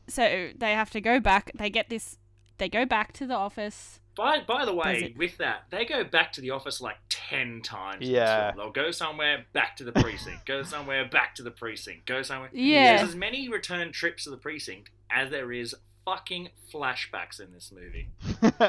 [0.08, 1.52] so they have to go back.
[1.58, 2.18] They get this.
[2.58, 4.00] They go back to the office.
[4.16, 8.06] By by the way, with that, they go back to the office like ten times.
[8.06, 8.52] Yeah.
[8.56, 10.46] They'll go somewhere, back to the precinct.
[10.46, 12.06] go somewhere, back to the precinct.
[12.06, 12.50] Go somewhere.
[12.52, 12.98] Yeah.
[12.98, 17.72] There's as many return trips to the precinct as there is fucking flashbacks in this
[17.74, 18.10] movie.
[18.42, 18.62] What's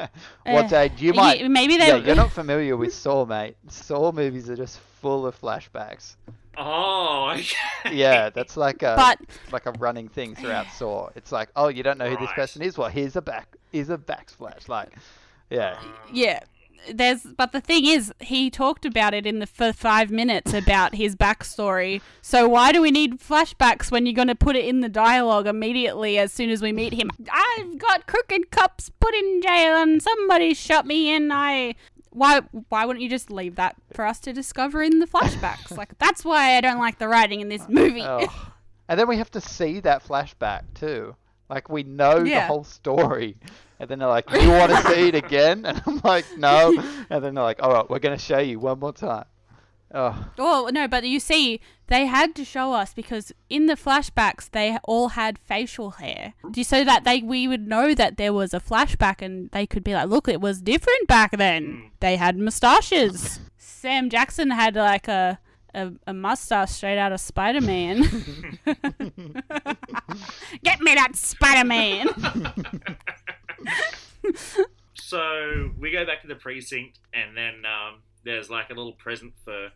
[0.45, 1.01] Eh, that?
[1.01, 1.51] You Ye- might.
[1.51, 1.87] maybe they.
[1.87, 3.57] Yeah, you're not familiar with Saw, mate.
[3.67, 6.15] Saw movies are just full of flashbacks.
[6.57, 7.93] Oh, okay.
[7.95, 9.19] Yeah, that's like a but
[9.51, 11.09] like a running thing throughout Saw.
[11.15, 12.77] It's like, oh, you don't know who this person is.
[12.77, 13.57] Well, here's a back.
[13.71, 14.69] Here's a backflash.
[14.69, 14.89] Like,
[15.49, 15.77] yeah.
[16.11, 16.39] yeah,
[16.89, 17.23] there's.
[17.23, 21.17] But the thing is, he talked about it in the for five minutes about his
[21.17, 22.01] backstory.
[22.21, 25.47] So why do we need flashbacks when you're going to put it in the dialogue
[25.47, 27.09] immediately as soon as we meet him?
[27.29, 31.75] I've got crooked cops put in jail and somebody shot me and I.
[32.13, 32.41] Why?
[32.69, 35.75] Why wouldn't you just leave that for us to discover in the flashbacks?
[35.77, 38.03] like that's why I don't like the writing in this movie.
[38.03, 38.49] Oh.
[38.89, 41.15] And then we have to see that flashback too.
[41.49, 43.37] Like we know the whole story.
[43.79, 46.73] And then they're like, "Do you want to see it again?" And I'm like, "No."
[47.09, 49.25] And then they're like, "All right, we're gonna show you one more time."
[49.93, 54.49] Oh, Oh no, but you see, they had to show us because in the flashbacks
[54.49, 58.59] they all had facial hair, so that they we would know that there was a
[58.59, 61.91] flashback, and they could be like, "Look, it was different back then.
[61.99, 65.39] They had mustaches." Sam Jackson had like a
[65.75, 68.01] a, a mustache straight out of Spider Man.
[70.63, 72.07] Get me that Spider Man.
[74.95, 79.33] So we go back to the precinct, and then um, there's like a little present
[79.43, 79.69] for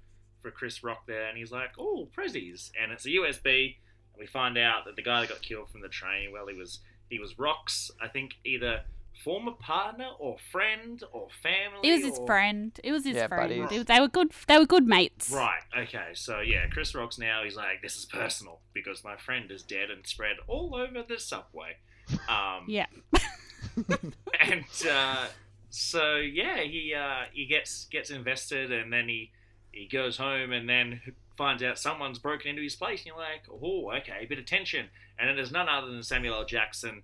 [0.47, 3.77] for Chris Rock there, and he's like, "Oh, prezzies!" And it's a USB.
[4.13, 6.57] And we find out that the guy that got killed from the train, well, he
[6.57, 6.79] was
[7.09, 8.81] he was Rock's, I think, either
[9.23, 11.89] former partner or friend or family.
[11.89, 12.79] It was his or- friend.
[12.83, 13.49] It was his Yeah, friend.
[13.63, 13.81] buddies.
[13.81, 14.31] It- they were good.
[14.47, 15.31] They were good mates.
[15.31, 15.61] Right.
[15.77, 16.09] Okay.
[16.13, 17.43] So yeah, Chris Rock's now.
[17.43, 21.19] He's like, "This is personal because my friend is dead and spread all over the
[21.19, 21.77] subway."
[22.29, 22.85] Um, Yeah.
[24.39, 25.27] and uh,
[25.69, 29.31] so yeah, he uh, he gets gets invested, and then he
[29.77, 31.01] he goes home, and then
[31.37, 34.45] finds out someone's broken into his place, and you're like, oh, okay, a bit of
[34.45, 34.87] tension,
[35.19, 36.45] and then there's none other than Samuel L.
[36.45, 37.03] Jackson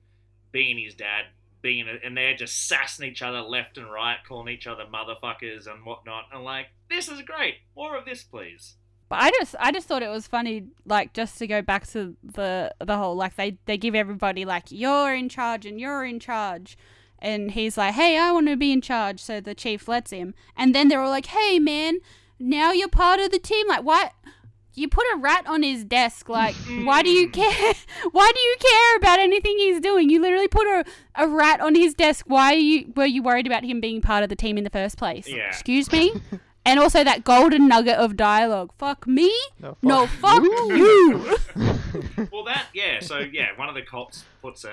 [0.51, 1.25] being his dad,
[1.61, 5.85] being, and they're just sassing each other left and right, calling each other motherfuckers and
[5.85, 8.75] whatnot, and like, this is great, more of this, please.
[9.09, 12.15] But I just I just thought it was funny, like just to go back to
[12.23, 16.19] the the whole like they they give everybody like you're in charge and you're in
[16.19, 16.77] charge,
[17.19, 20.33] and he's like, hey, I want to be in charge, so the chief lets him,
[20.57, 21.99] and then they're all like, hey, man,
[22.43, 23.67] now you're part of the team.
[23.67, 24.13] Like, what?
[24.75, 26.29] You put a rat on his desk.
[26.29, 27.73] Like, why do you care?
[28.11, 30.09] Why do you care about anything he's doing?
[30.09, 30.83] You literally put a,
[31.15, 32.25] a rat on his desk.
[32.27, 34.69] Why are you were you worried about him being part of the team in the
[34.71, 35.27] first place?
[35.27, 35.47] Yeah.
[35.47, 36.13] Excuse me.
[36.65, 38.71] And also that golden nugget of dialogue.
[38.77, 39.29] Fuck me.
[39.59, 41.37] no, No, fuck fuck you.
[42.31, 43.01] Well, that yeah.
[43.01, 44.69] So yeah, one of the cops puts a,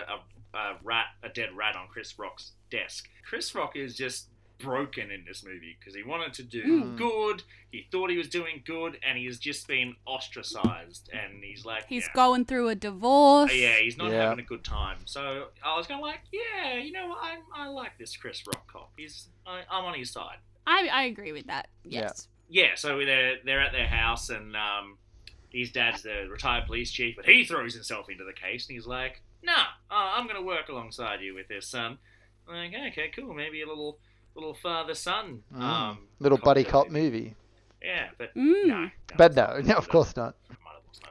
[0.55, 3.09] a, a rat, a dead rat, on Chris Rock's desk.
[3.29, 4.29] Chris Rock is just
[4.61, 6.97] broken in this movie because he wanted to do Mm.
[6.97, 7.43] good.
[7.71, 11.11] He thought he was doing good, and he's just been ostracized.
[11.13, 12.13] And he's like, He's yeah.
[12.15, 13.55] going through a divorce.
[13.55, 14.23] Yeah, he's not Yeah.
[14.29, 14.99] having a good time.
[15.07, 17.19] So I was kind of like, yeah, you know, what?
[17.23, 18.93] I I like this Chris Rock cop.
[18.97, 20.39] He's I, I'm on his side.
[20.67, 21.69] I, I agree with that.
[21.85, 22.01] Yeah.
[22.03, 22.29] Yes.
[22.49, 24.99] Yeah, so they're they're at their house, and um,
[25.51, 28.87] his dad's the retired police chief, but he throws himself into the case, and he's
[28.89, 29.53] like, "Nah,
[29.91, 31.99] uh, I'm gonna work alongside you with this, son."
[32.49, 34.01] I'm like, okay, cool, maybe a little
[34.35, 35.61] little father son, Mm.
[35.63, 36.93] um, Little buddy cop concept.
[36.93, 37.35] movie.
[37.83, 38.67] Yeah, but Mm.
[38.67, 40.35] no, no, But no, no, of course not.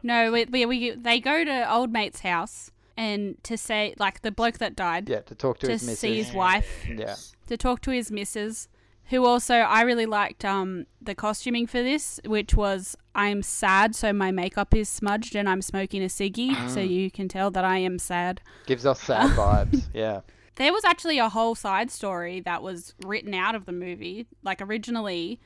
[0.03, 4.31] No, we, we, we they go to old mate's house and to say like the
[4.31, 5.99] bloke that died Yeah, to talk to, To his missus.
[5.99, 6.85] see his wife.
[6.87, 7.15] Yeah.
[7.47, 8.67] to talk to his missus,
[9.09, 14.13] Who also I really liked um the costuming for this, which was I'm sad, so
[14.13, 17.79] my makeup is smudged and I'm smoking a ciggy, so you can tell that I
[17.79, 18.41] am sad.
[18.67, 19.87] Gives us sad vibes.
[19.93, 20.21] Yeah.
[20.59, 24.27] There was actually a whole side story that was written out of the movie.
[24.43, 25.39] Like originally,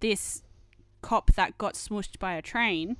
[0.00, 0.42] this
[1.02, 2.96] cop that got smushed by a train,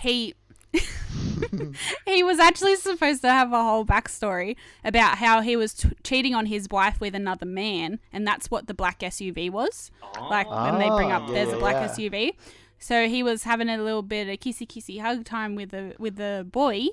[0.00, 0.34] he
[2.06, 6.34] he was actually supposed to have a whole backstory about how he was t- cheating
[6.34, 9.90] on his wife with another man, and that's what the black SUV was.
[10.30, 11.88] Like when they bring up, Oh, there's a black yeah.
[11.88, 12.34] SUV.
[12.78, 16.16] So he was having a little bit of kissy kissy hug time with the with
[16.16, 16.86] the boy,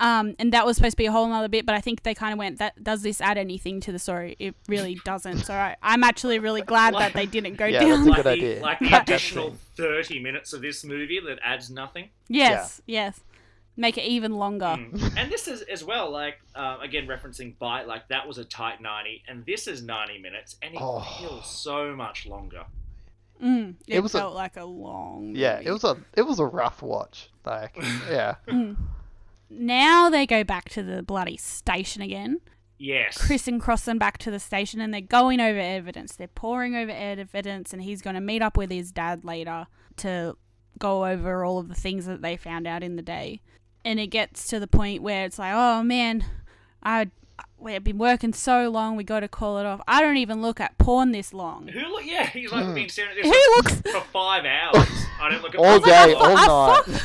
[0.00, 1.64] um, and that was supposed to be a whole other bit.
[1.66, 4.36] But I think they kind of went, "That does this add anything to the story?
[4.38, 7.90] It really doesn't." So I, I'm actually really glad that they didn't go Yeah, down.
[7.90, 8.60] that's a like good the, idea.
[8.62, 12.10] Like the Cut that additional 30 minutes of this movie that adds nothing.
[12.28, 13.20] yes, yes,
[13.76, 14.64] make it even longer.
[14.78, 15.16] Mm.
[15.16, 18.80] and this is as well, like, uh, again, referencing Bite, like, that was a tight
[18.80, 21.00] 90, and this is 90 minutes, and it Oh.
[21.20, 22.64] feels so much longer.
[23.42, 25.32] Mm, it, It was a- felt like a long.
[25.36, 25.56] Yeah.
[25.56, 25.66] movie.
[25.68, 27.28] It was a it was a rough watch.
[27.44, 27.76] Like
[28.10, 28.36] yeah.
[29.48, 32.40] Now they go back to the bloody station again.
[32.78, 33.16] Yes.
[33.16, 36.14] Chris and Crossan back to the station and they're going over evidence.
[36.14, 39.66] They're pouring over evidence and he's going to meet up with his dad later
[39.98, 40.36] to
[40.78, 43.40] go over all of the things that they found out in the day.
[43.84, 46.24] And it gets to the point where it's like, oh man,
[46.82, 47.10] I
[47.58, 49.80] we've been working so long, we got to call it off.
[49.86, 51.68] I don't even look at porn this long.
[51.68, 52.04] Who look?
[52.04, 52.74] Yeah, he's like hmm.
[52.74, 53.80] been staring at this Who for- looks?
[53.92, 54.88] for five hours.
[55.20, 56.36] I don't look at All porn day, for long.
[56.36, 57.02] I all fuck- night.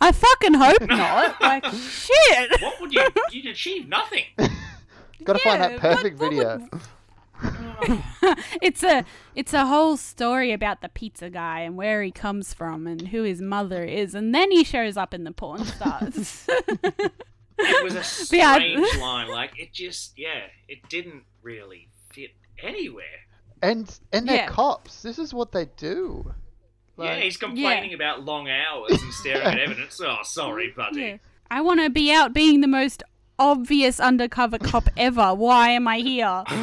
[0.00, 1.40] I fucking hope not.
[1.40, 2.60] Like shit.
[2.62, 3.06] What would you?
[3.30, 4.24] You'd achieve nothing.
[5.24, 6.58] Gotta find Yeah, that what- perfect what video.
[6.58, 6.80] would-
[8.62, 12.86] it's a it's a whole story about the pizza guy and where he comes from
[12.86, 16.46] and who his mother is, and then he shows up in the porn stars.
[16.48, 19.28] It was a Yeah, I- strange line.
[19.28, 22.30] Like it just, yeah, it didn't really fit
[22.62, 23.04] anywhere.
[23.62, 24.48] And and they're Yeah.
[24.48, 25.02] cops.
[25.02, 26.34] This is what they do.
[26.98, 30.00] Yeah, he's complaining about long hours and staring at evidence.
[30.02, 31.00] Oh, sorry, buddy.
[31.00, 31.16] yeah.
[31.50, 33.02] I want to be out being the most
[33.38, 35.34] obvious undercover cop ever.
[35.34, 36.42] Why am I here?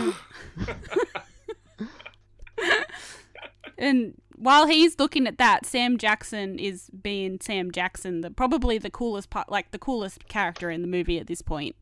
[3.78, 8.90] and while he's looking at that, Sam Jackson is being Sam Jackson, the probably the
[8.90, 11.76] coolest part, like the coolest character in the movie at this point.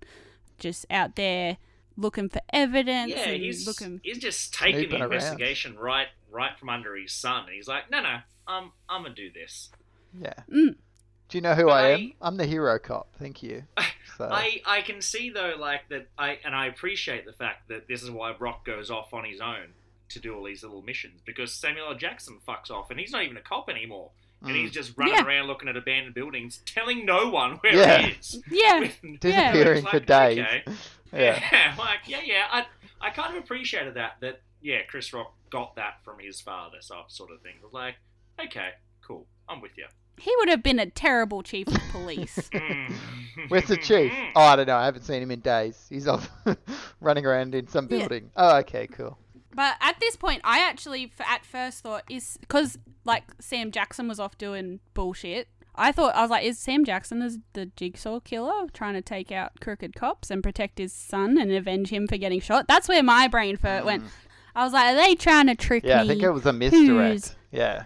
[0.60, 1.58] Just out there
[1.98, 4.00] looking for evidence Yeah, and he's looking.
[4.04, 5.14] he's just taking Snooping the around.
[5.14, 8.20] investigation right right from under his son, and he's like, no, no,
[8.52, 9.70] I'm I'm gonna do this.
[10.14, 10.34] Yeah.
[10.52, 10.76] Mm.
[11.30, 12.14] Do you know who But I I- am?
[12.22, 13.16] I'm the hero cop.
[13.18, 13.64] Thank you.
[14.18, 17.88] So I, I can see though like that I and I appreciate the fact that
[17.88, 19.70] this is why Rock goes off on his own
[20.10, 21.96] to do all these little missions because Samuel L.
[21.96, 24.12] Jackson fucks off and he's not even a cop anymore
[24.44, 24.56] and Mm.
[24.62, 25.26] he's just running Yeah.
[25.26, 28.02] around looking at abandoned buildings telling no one where Yeah.
[28.02, 28.44] he is.
[28.52, 30.40] Yeah, With- disappearing it's for like, days.
[30.40, 30.64] okay.
[31.14, 31.40] Yeah.
[31.52, 32.48] Yeah, like yeah, yeah.
[32.52, 32.66] I
[33.00, 34.18] I kind of appreciated that.
[34.20, 37.56] That yeah, Chris Rock got that from his father, so sort of thing.
[37.72, 37.96] Like,
[38.39, 38.70] okay,
[39.06, 39.86] cool, I'm with you.
[40.17, 42.50] he would have been a terrible chief of police.
[43.34, 43.50] Mm.
[43.50, 44.12] Where's the chief?
[44.36, 44.76] Oh, I don't know.
[44.76, 45.86] I haven't seen him in days.
[45.89, 46.30] He's off
[47.00, 48.00] running around in some Yeah.
[48.00, 48.30] building.
[48.36, 49.17] Oh, okay, cool.
[49.56, 54.20] But at this point, I actually, at first, thought is because like Sam Jackson was
[54.20, 55.48] off doing bullshit.
[55.76, 59.32] I thought I was like, is Sam Jackson the, the jigsaw killer trying to take
[59.32, 62.67] out crooked cops and protect his son and avenge him for getting shot?
[62.67, 64.04] That's where my brain first went.
[64.56, 65.88] I was like, are they trying to trick Mm.
[65.88, 66.04] Yeah, me?
[66.04, 67.12] I think it was a misdirect.
[67.13, 67.84] Who's- Yeah.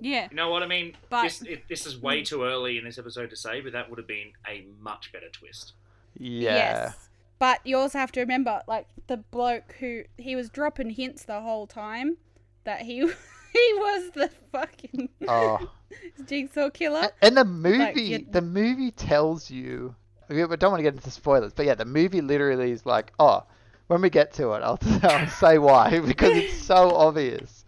[0.00, 0.96] Yeah, You know what I mean?
[1.08, 2.24] But- this, it, this is way hmm.
[2.24, 5.28] too early in this episode to say, but that would have been a much better
[5.30, 5.72] twist.
[6.18, 6.54] Yeah.
[6.54, 7.08] Yes.
[7.38, 11.40] But you also have to remember, like the bloke who he was dropping hints the
[11.40, 12.16] whole time
[12.64, 12.96] that he
[13.52, 15.70] he was the fucking Oh.
[16.26, 17.08] jigsaw killer.
[17.22, 19.94] And the movie, you- the movie tells you.
[20.28, 23.12] We we don't want to get into spoilers, but yeah, the movie literally is like,
[23.18, 23.44] oh,
[23.88, 27.64] when we get to it, I'll, I'll say why because it's so obvious.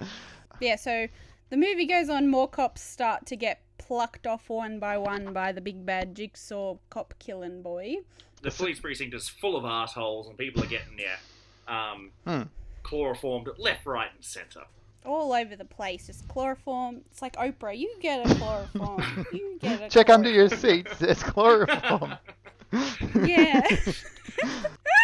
[0.61, 1.07] Yeah, so
[1.51, 2.29] the movie goes on.
[2.29, 6.77] More cops start to get plucked off one by one by the big bad jigsaw
[6.91, 7.97] cop killing boy.
[8.43, 11.17] The police precinct is full of assholes, and people are getting yeah,
[11.69, 12.43] um, Hmm.
[12.83, 14.65] chloroformed left, right, and centre.
[15.05, 17.03] All over the place, just chloroform.
[17.11, 17.77] It's like Oprah.
[17.79, 19.27] You get a chloroform.
[19.33, 19.89] You get a.
[19.89, 20.99] Check under your seats.
[20.99, 22.15] There's chloroform.
[23.25, 23.63] Yeah.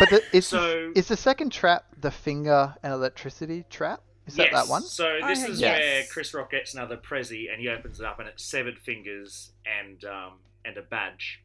[0.01, 4.01] but the, is So- is the second trap the finger and electricity trap?
[4.27, 4.55] Is that yes.
[4.55, 4.83] that one?
[4.83, 5.79] So this heard is yes.
[5.81, 9.51] where Chris Rock gets another prezi, and he opens it up, and it's severed fingers
[9.67, 11.43] and um, and a badge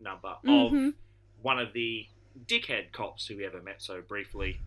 [0.00, 0.88] number Mhm.
[0.88, 0.94] of
[1.42, 2.06] one of the
[2.46, 4.60] dickhead cops who we ever met so briefly,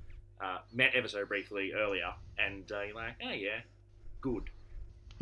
[0.43, 3.59] uh, met ever so briefly earlier, and uh, you're like, oh yeah,
[4.22, 4.49] good.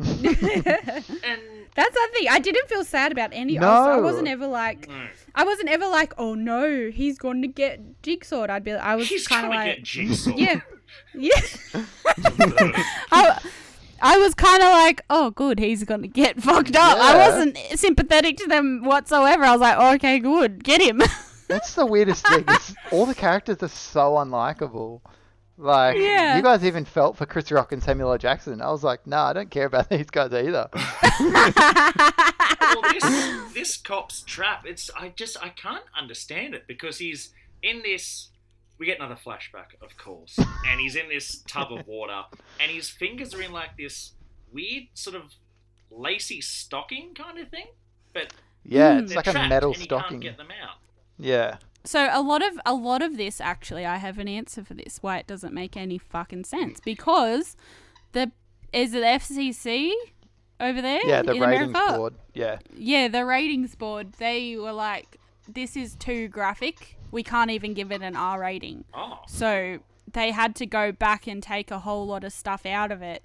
[0.00, 1.40] And
[1.76, 2.26] That's the thing.
[2.30, 3.58] I didn't feel sad about any.
[3.58, 4.88] I, was, I wasn't ever like.
[4.88, 8.48] mm, I wasn't ever like, oh no, he's going to get jigsawed.
[8.50, 8.72] I'd be.
[8.72, 10.34] I was he's kind of like, get jigsaw.
[10.36, 10.60] yeah,
[11.14, 11.30] Yeah.
[13.12, 13.38] I,
[14.02, 16.98] I was kind of like, oh, good, he's going to get fucked up.
[16.98, 19.44] I wasn't sympathetic to them whatsoever.
[19.44, 21.02] I was like, oh, okay, good, get him.
[21.48, 22.44] That's the weirdest thing.
[22.48, 25.00] is all the characters are so unlikable.
[25.58, 26.36] Like, Yeah.
[26.36, 28.18] you guys even felt for Chris Rock and Samuel L.
[28.18, 28.62] Jackson.
[28.62, 30.68] I was like, nah, I don't care about these guys either.
[31.20, 34.64] well, this this cop's trap.
[34.66, 37.30] It's I just I can't understand it because he's
[37.62, 38.29] in this.
[38.80, 42.22] We get another flashback, of course, and he's in this tub of water,
[42.58, 44.12] and his fingers are in like this
[44.52, 45.24] weird sort of
[45.90, 47.66] lacy stocking kind of thing,
[48.14, 48.32] but
[48.64, 49.02] Yeah, Mm.
[49.04, 50.08] it's like a metal stocking.
[50.10, 50.78] can't get them out.
[51.18, 51.58] Yeah.
[51.84, 54.98] So a lot of a lot of this actually I have an answer for this
[55.02, 57.56] why it doesn't make any fucking sense because
[58.12, 58.32] the
[58.72, 59.92] is it FCC
[60.60, 61.96] over there Yeah, the in ratings America?
[61.96, 62.14] board.
[62.34, 62.58] Yeah.
[62.74, 65.16] Yeah, the ratings board they were like
[65.48, 66.96] this is too graphic.
[67.10, 68.84] We can't even give it an R rating.
[68.94, 69.78] Oh, So
[70.12, 73.22] they had to go back and take a whole lot of stuff out of it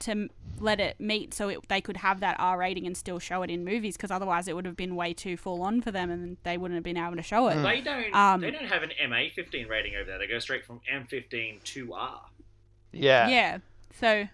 [0.00, 0.28] to
[0.60, 3.50] let it meet so it, they could have that R rating and still show it
[3.50, 6.36] in movies because otherwise it would have been way too full on for them and
[6.42, 7.56] they wouldn't have been able to show it.
[7.62, 10.18] they don't Um, they don't have an MA fifteen rating over there.
[10.18, 12.20] They go straight from M fifteen to R.
[12.92, 13.28] Yeah.
[13.28, 13.58] Yeah.
[13.98, 14.28] So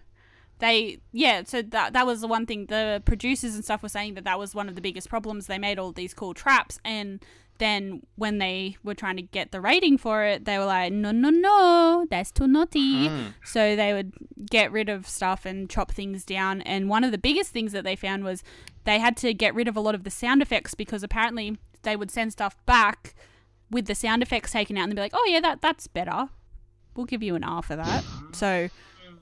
[0.59, 4.13] they yeah, so that that was the one thing the producers and stuff were saying
[4.15, 5.47] that that was one of the biggest problems.
[5.47, 7.23] They made all these cool traps and
[7.57, 11.11] then when they were trying to get the rating for it, they were like, "No,
[11.11, 13.33] no, no, that's too naughty." Mm.
[13.43, 14.13] So they would
[14.49, 16.61] get rid of stuff and chop things down.
[16.61, 18.43] And one of the biggest things that they found was
[18.83, 21.95] they had to get rid of a lot of the sound effects because apparently they
[21.95, 23.15] would send stuff back
[23.71, 26.29] with the sound effects taken out and they'd be like, "Oh yeah, that that's better.
[26.95, 28.03] We'll give you an R for that."
[28.33, 28.69] So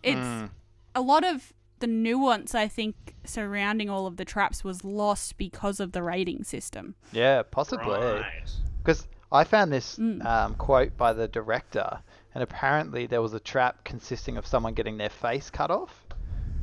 [0.01, 0.49] it's Mm.
[0.95, 1.53] a lot of
[1.83, 6.45] the nuance I think surrounding all of the traps was lost because of the rating
[6.45, 6.95] system.
[7.11, 7.99] Yeah, possibly.
[7.99, 8.49] Right.
[8.81, 10.25] Because I found this Mm.
[10.25, 11.99] um, quote by the director,
[12.33, 16.05] and apparently there was a trap consisting of someone getting their face cut off,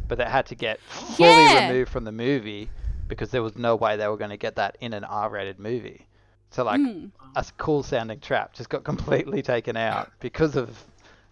[0.09, 1.68] but that had to get fully Yeah.
[1.68, 2.71] removed from the movie
[3.07, 6.07] because there was no way they were going to get that in an R-rated movie.
[6.51, 7.11] So like Mm.
[7.37, 10.85] a s- cool sounding trap just got completely taken out because of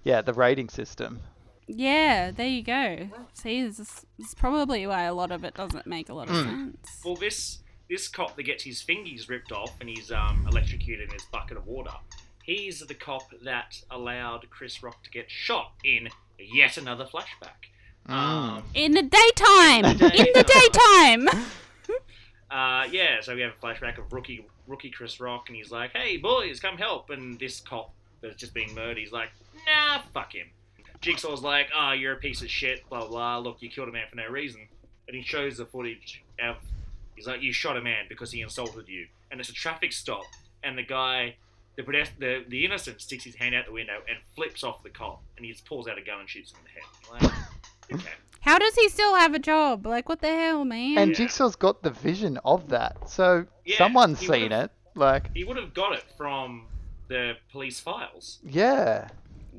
[0.04, 1.20] yeah the rating system.
[1.68, 3.08] Yeah, there you go.
[3.34, 6.28] See, this is, this is probably why a lot of it doesn't make a lot
[6.28, 6.44] of Mm.
[6.44, 7.00] sense.
[7.04, 7.58] Well, this
[7.88, 11.56] this cop that gets his fingers ripped off and he's um, electrocuted in his bucket
[11.56, 11.92] of water.
[12.44, 16.08] He's the cop that allowed Chris Rock to get shot in
[16.38, 17.68] yet another flashback.
[18.08, 18.12] Mm.
[18.14, 19.84] Um, In the daytime!
[19.84, 21.28] In the In the daytime!
[22.50, 25.92] uh, yeah, so we have a flashback of rookie rookie Chris Rock, and he's like,
[25.92, 29.30] "Hey boys, come help!" And this cop that's just being murdered, he's like,
[29.66, 30.48] "Nah, fuck him."
[31.00, 33.38] Jigsaw's like, "Ah, you're a piece of shit." Blah blah.
[33.38, 34.68] Look, you killed a man for no reason,
[35.06, 36.56] and he shows the footage of.
[37.14, 40.24] He's like, "You shot a man because he insulted you," and it's a traffic stop,
[40.62, 41.36] and the guy.
[41.76, 41.84] The,
[42.18, 45.46] the the innocent sticks his hand out the window and flips off the cop, and
[45.46, 47.30] he just pulls out a gun and shoots him in the head.
[47.30, 47.32] Like,
[48.04, 48.14] okay.
[48.40, 49.86] How does he still have a job?
[49.86, 50.98] Like, what the hell, man?
[50.98, 51.16] And Yeah.
[51.18, 54.72] Jigsaw's got the vision of that, so Yeah, someone's seen it.
[54.96, 56.66] Like He would have got it from
[57.06, 58.40] the police files.
[58.42, 59.10] yeah,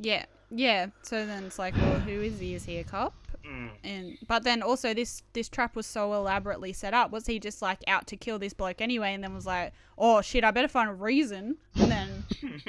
[0.02, 0.88] yeah, yeah.
[1.02, 2.54] So then it's like, well, who is he?
[2.56, 3.14] Is he a cop?
[3.46, 3.70] Mm.
[3.84, 7.12] And but then also this this trap was so elaborately set up.
[7.12, 9.14] Was he just like out to kill this bloke anyway?
[9.14, 11.58] And then was like, oh shit, I better find a reason.
[11.76, 12.24] And then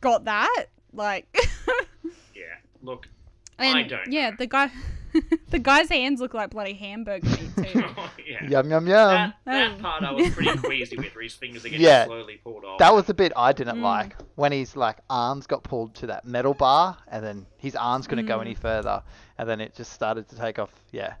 [0.00, 0.66] got that.
[0.92, 1.26] Like,
[2.34, 2.42] Yeah.
[2.82, 3.08] Look.
[3.58, 4.36] and I don't yeah, know.
[4.38, 4.70] the guy,
[5.50, 7.84] the guy's hands look like bloody hamburger meat too.
[8.28, 8.44] yeah.
[8.48, 8.88] yum yum yum.
[8.88, 12.06] That, that part I was pretty queasy with, where his fingers are getting Yeah.
[12.06, 12.78] slowly pulled off.
[12.78, 13.82] That was the bit I didn't Mm.
[13.82, 18.06] like when his like arms got pulled to that metal bar, and then his arms
[18.06, 18.42] couldn't go Mm.
[18.42, 19.02] any further,
[19.38, 20.72] and then it just started to take off.
[20.92, 21.14] Yeah,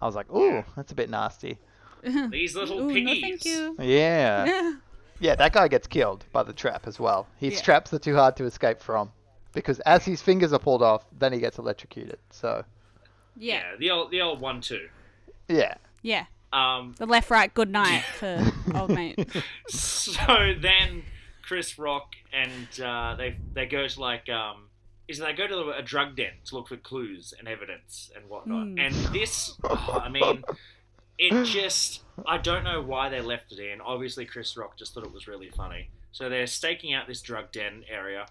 [0.00, 1.58] I was like, ooh, that's a bit nasty.
[2.02, 3.04] These little Ooh, piggies.
[3.04, 3.76] no, thank you.
[3.78, 4.72] Yeah,
[5.18, 7.26] yeah, that guy gets killed by the trap as well.
[7.36, 7.60] His Yeah.
[7.60, 9.12] traps are too hard to escape from,
[9.52, 12.18] because as his fingers are pulled off, then he gets electrocuted.
[12.30, 12.64] So
[13.36, 14.88] yeah, yeah, the old the old one too.
[15.48, 16.26] yeah, yeah.
[16.52, 19.24] Um, The left, right, good night for old mate.
[19.68, 21.04] so then
[21.42, 24.68] Chris Rock and uh, they they go to like um,
[25.08, 28.66] is they go to a drug den to look for clues and evidence and whatnot.
[28.68, 28.78] Hmm.
[28.78, 30.44] And this, oh, I mean,
[31.18, 33.80] it just I don't know why they left it in.
[33.80, 35.90] Obviously, Chris Rock just thought it was really funny.
[36.12, 38.26] So they're staking out this drug den area,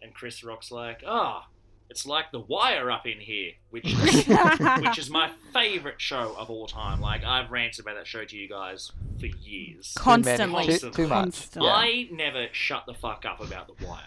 [0.00, 1.48] and Chris Rock's like, "Ah,
[1.90, 6.50] it's like The Wire up in here," which is which is my favorite show of
[6.50, 7.00] all time.
[7.00, 9.94] Like I've ranted about that show to you guys for years.
[9.96, 10.78] Constantly.
[10.78, 11.24] too, too much.
[11.24, 11.70] Constantly.
[11.70, 14.00] I never shut the fuck up about The Wire.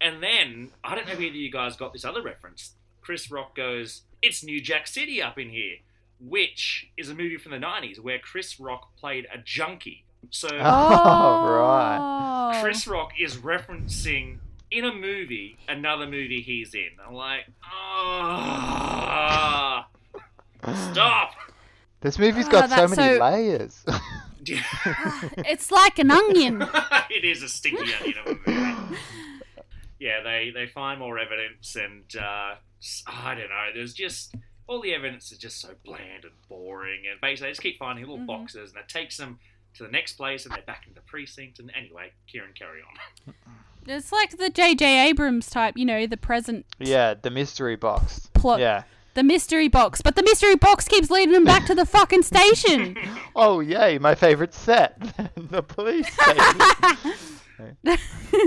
[0.00, 2.74] And then I don't know whether you guys got this other reference.
[3.00, 5.76] Chris Rock goes, "It's New Jack City up in here,"
[6.20, 10.04] which is a movie from the '90s where Chris Rock played a junkie.
[10.30, 11.98] So Oh, right.
[12.00, 12.60] Oh.
[12.62, 14.38] Chris Rock is referencing
[14.70, 16.90] in a movie, another movie he's in.
[17.06, 19.88] I'm like, ah,
[20.90, 21.32] stop.
[22.02, 23.84] This movie's got so many so- layers.
[25.38, 26.62] It's like an onion.
[27.10, 28.96] it is a sticky onion of a movie.
[29.98, 33.70] Yeah, they, they find more evidence, and uh, s- I don't know.
[33.74, 34.34] There's just
[34.68, 38.04] all the evidence is just so bland and boring, and basically they just keep finding
[38.04, 38.26] little Mhm.
[38.26, 39.40] boxes, and it takes them
[39.74, 41.58] to the next place, and they're back in the precinct.
[41.58, 43.34] And anyway, Kieran, carry on.
[43.86, 45.08] It's like the J.J.
[45.08, 48.28] Abrams type, you know, the present yeah, the mystery box.
[48.34, 48.82] plot, Yeah.
[49.14, 50.02] the mystery box.
[50.02, 52.96] But the mystery box keeps leading them back to the fucking station.
[53.38, 54.98] Oh yay, my favorite set,
[55.36, 57.76] the police station.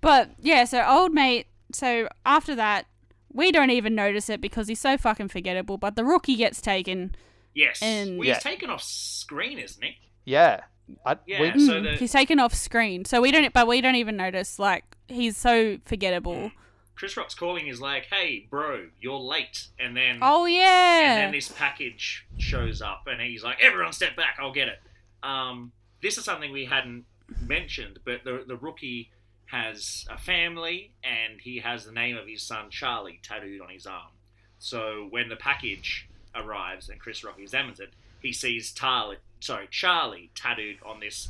[0.00, 1.46] but yeah, so old mate.
[1.72, 2.86] So after that,
[3.32, 5.78] we don't even notice it because he's so fucking forgettable.
[5.78, 7.14] But the rookie gets taken.
[7.54, 8.34] Yes, And- well, Yeah.
[8.34, 9.96] he's taken off screen, isn't he?
[10.24, 10.62] yeah.
[11.04, 13.52] I, Yeah, we- so Mm, the- he's taken off screen, so we don't.
[13.52, 14.58] But we don't even notice.
[14.58, 16.52] Like he's so forgettable.
[16.94, 21.32] Chris Rock's calling is like, "Hey, bro, you're late," and then Oh yeah, and then
[21.32, 24.36] this package shows up, and he's like, "Everyone, step back!
[24.38, 24.80] I'll get it."
[25.22, 25.72] Um,
[26.02, 27.06] this is something we hadn't
[27.46, 29.10] mentioned, but the the rookie
[29.46, 33.86] has a family, and he has the name of his son Charlie tattooed on his
[33.86, 34.12] arm.
[34.58, 40.30] So when the package arrives and Chris Rock examines it, he sees Tarly, sorry, Charlie
[40.34, 41.28] tattooed on this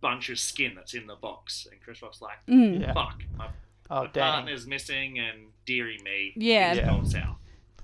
[0.00, 2.80] bunch of skin that's in the box, and Chris Rock's like, Mm.
[2.80, 2.92] Yeah.
[2.94, 3.48] "Fuck, my,
[3.90, 4.32] Oh my dang.
[4.32, 6.70] partner's missing, and dearie me, Yeah.
[6.70, 6.86] he's Yeah.
[6.86, 7.36] gone south."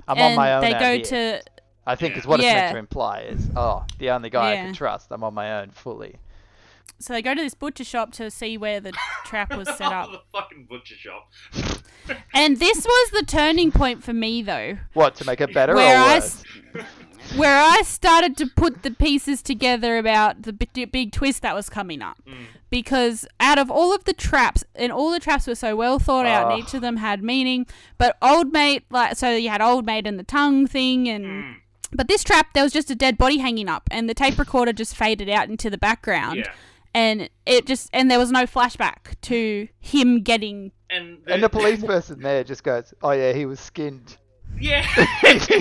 [0.09, 1.05] I'm and on my own they out go here.
[1.05, 1.43] to
[1.85, 2.21] I think Yeah.
[2.21, 2.55] is what it's Yeah.
[2.55, 5.09] meant to imply is, oh, the only guy I can trust.
[5.11, 6.17] I'm on my own fully.
[7.01, 8.93] so they go to this butcher shop to see where the
[9.25, 10.13] trap was set up.
[10.13, 11.29] the fucking butcher shop.
[12.33, 16.01] And this was the turning point for me though, What to make it better Where
[16.01, 16.45] or worse?
[16.77, 16.85] s-
[17.37, 21.69] where I started to put the pieces together about the big, big twist that was
[21.69, 22.19] coming up.
[22.27, 22.47] Mm.
[22.71, 26.27] Because out of all of the traps, and all the traps were so well thought
[26.27, 26.65] out, and Oh.
[26.65, 27.67] each of them had meaning.
[27.99, 31.55] But old mate, like, so you had old mate and the tongue thing, and Mm.
[31.93, 34.73] but this trap there was just a dead body hanging up, and the tape recorder
[34.73, 36.53] just faded out into the background, Yeah.
[36.95, 40.73] and it just and there was no flashback to him getting.
[40.89, 44.17] And And the police person there just goes, oh yeah, he was skinned.
[44.61, 44.87] Yeah.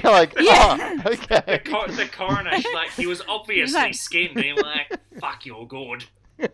[0.03, 0.99] Like, Yeah.
[1.05, 1.59] oh, okay.
[1.63, 4.35] the, cor- the coroner, like, he was obviously like- skinned.
[4.37, 6.05] And you're like, fuck, you're good.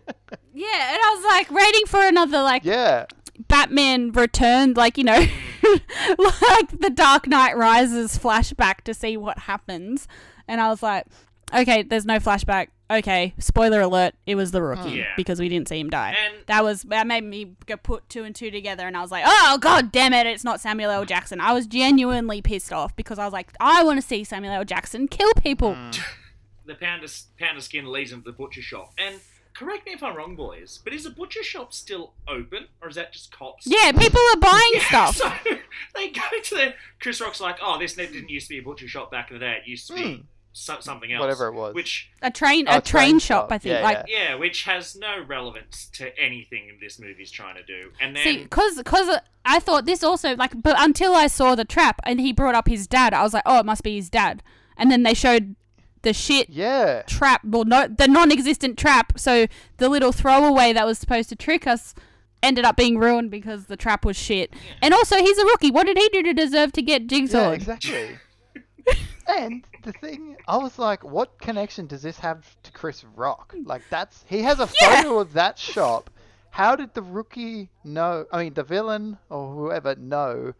[0.54, 3.06] Yeah, and I was like waiting for another like Yeah.
[3.46, 5.80] Batman returned, like, you know, mm.
[6.42, 10.08] like the Dark Knight Rises flashback to see what happens.
[10.48, 11.06] And I was like,
[11.54, 12.68] okay, there's no flashback.
[12.90, 15.12] Okay, spoiler alert, it was the rookie Yeah.
[15.16, 16.16] because we didn't see him die.
[16.24, 19.10] And that was that made me go put two and two together, and I was
[19.10, 20.26] like, "Oh God damn it!
[20.26, 21.04] It's not Samuel L.
[21.04, 24.54] Jackson." I was genuinely pissed off because I was like, "I want to see Samuel
[24.54, 24.64] L.
[24.64, 25.76] Jackson kill people."
[26.64, 28.92] the pound of, pound of skin leads him to the butcher shop.
[28.98, 29.20] And
[29.54, 32.68] correct me if I'm wrong, boys, but is the butcher shop still open?
[32.80, 33.66] Or is that just cops?
[33.66, 34.80] Yeah, people are buying Yeah,
[35.10, 35.16] stuff.
[35.16, 35.32] So
[35.94, 36.74] they go to the.
[37.00, 39.44] Chris Rock's like, oh, this didn't used to be a butcher shop back in the
[39.44, 39.58] day.
[39.62, 40.20] It used to be Hmm.
[40.52, 41.20] So- something else.
[41.20, 41.74] Whatever it was.
[41.74, 43.52] Which A train, Oh, a train, train shop, shop.
[43.52, 43.72] I think.
[43.74, 44.30] Yeah, like, yeah.
[44.30, 47.90] Yeah, which has no relevance to anything this movie's trying to do.
[48.00, 51.64] And then See, cause, cause I thought this also like, but until I saw the
[51.64, 54.10] trap and he brought up his dad, I was like, oh, it must be his
[54.10, 54.42] dad.
[54.76, 55.54] And then they showed
[56.02, 57.02] the shit Yeah.
[57.02, 59.18] trap, well, no, the non-existent trap.
[59.18, 59.46] So
[59.78, 61.94] the little throwaway that was supposed to trick us
[62.40, 64.52] ended up being ruined because the trap was shit.
[64.80, 65.72] And also, he's a rookie.
[65.72, 67.48] What did he do to deserve to get Jigsaw?
[67.48, 68.18] Yeah, exactly.
[69.26, 73.54] and the thing, I was like, what connection does this have to Chris Rock?
[73.64, 75.02] Like, that's he has a Yeah.
[75.02, 76.10] photo of that shop.
[76.50, 78.26] How did the rookie know?
[78.32, 80.54] I mean, the villain or whoever know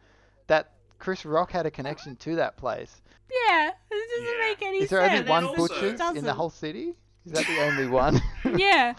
[0.47, 3.01] that Chris Rock had a connection to that place?
[3.31, 4.47] Yeah, it doesn't Yeah.
[4.49, 4.85] make any sense.
[4.85, 5.13] Is there sense.
[5.13, 6.95] only then one also- butcher's in the whole city?
[7.27, 8.21] Is that the only one?
[8.57, 8.95] Yeah.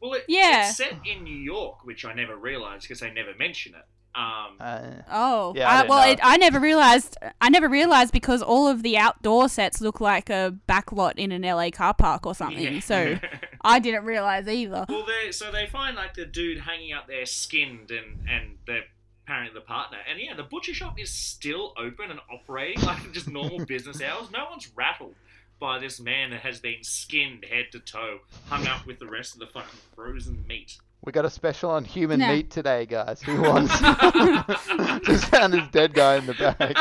[0.00, 0.68] well, it, Yeah.
[0.68, 3.84] it's set in New York, which I never realized because they never mention it.
[4.14, 7.16] Um, Uh, Oh, Yeah, I I- well, it, I never realized.
[7.40, 11.42] I never realized because all of the outdoor sets look like a backlot in an
[11.44, 12.74] LA car park or something.
[12.74, 12.80] yeah.
[12.80, 13.18] So
[13.62, 14.84] I didn't realize either.
[14.88, 18.80] well, they so they find like the dude hanging up there skinned and and the
[19.24, 23.28] apparently the partner, and yeah, the butcher shop is still open and operating like just
[23.28, 24.30] normal business hours.
[24.30, 25.14] No one's rattled
[25.58, 29.32] by this man that has been skinned head to toe, hung up with the rest
[29.34, 30.76] of the fucking frozen meat.
[31.02, 32.28] We got a special on human No.
[32.28, 33.20] meat today, guys.
[33.22, 33.72] Who wants?
[35.06, 36.76] Just found this dead guy in the bag.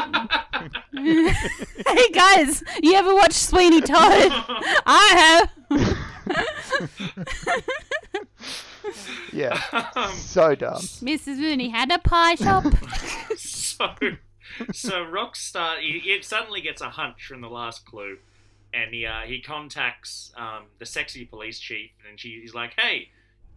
[1.88, 4.32] hey guys, you ever watch Sweeney Todd?
[4.86, 5.48] I
[5.80, 5.98] have.
[9.34, 9.60] Yeah.
[9.96, 10.76] Um, So dumb.
[10.82, 11.38] Mrs.
[11.38, 12.66] Mooney had a pie shop.
[13.38, 13.88] so,
[14.74, 18.18] so Rockstar he, he suddenly gets a hunch from the last clue,
[18.74, 23.10] and he uh, he contacts um, the sexy police chief, and she, he's like, "Hey,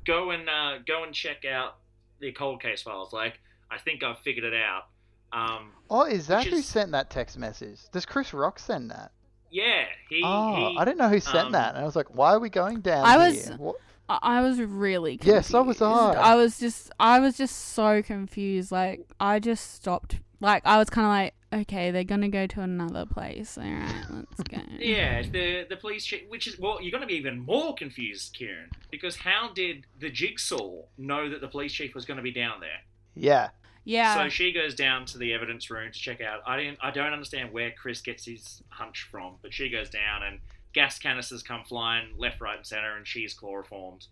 [0.05, 1.77] go and uh, go and check out
[2.21, 3.13] the cold case files.
[3.13, 3.39] Like,
[3.71, 4.85] I think I've figured it out.
[5.33, 7.81] Um, Oh, is that Which who is- sent that text message?
[7.93, 9.11] Does Chris Rock send that?
[9.51, 10.21] yeah, he.
[10.25, 11.75] oh, he I didn't know who sent um, that.
[11.75, 13.77] And I was like, why are we going down I was- What?
[14.09, 15.35] I I was really confused.
[15.35, 16.13] Yes, so was I.
[16.13, 18.71] I was just I was just so confused.
[18.71, 20.19] Like I just stopped.
[20.41, 23.57] Like I was kind of like, okay, they're gonna go to another place.
[23.57, 24.59] All right, let's go.
[24.79, 28.35] Yeah, the the police chief, which is well, you're going to be even more confused,
[28.35, 32.33] Kieran, because how did the jigsaw know that the police chief was going to be
[32.33, 32.81] down there?
[33.15, 33.51] Yeah.
[33.85, 34.15] Yeah.
[34.15, 36.41] So she goes down to the evidence room to check out.
[36.47, 36.79] I didn't.
[36.83, 40.41] I don't understand where Chris gets his hunch from, but she goes down and
[40.73, 44.07] gas canisters come flying left, right, and center, and she's chloroformed.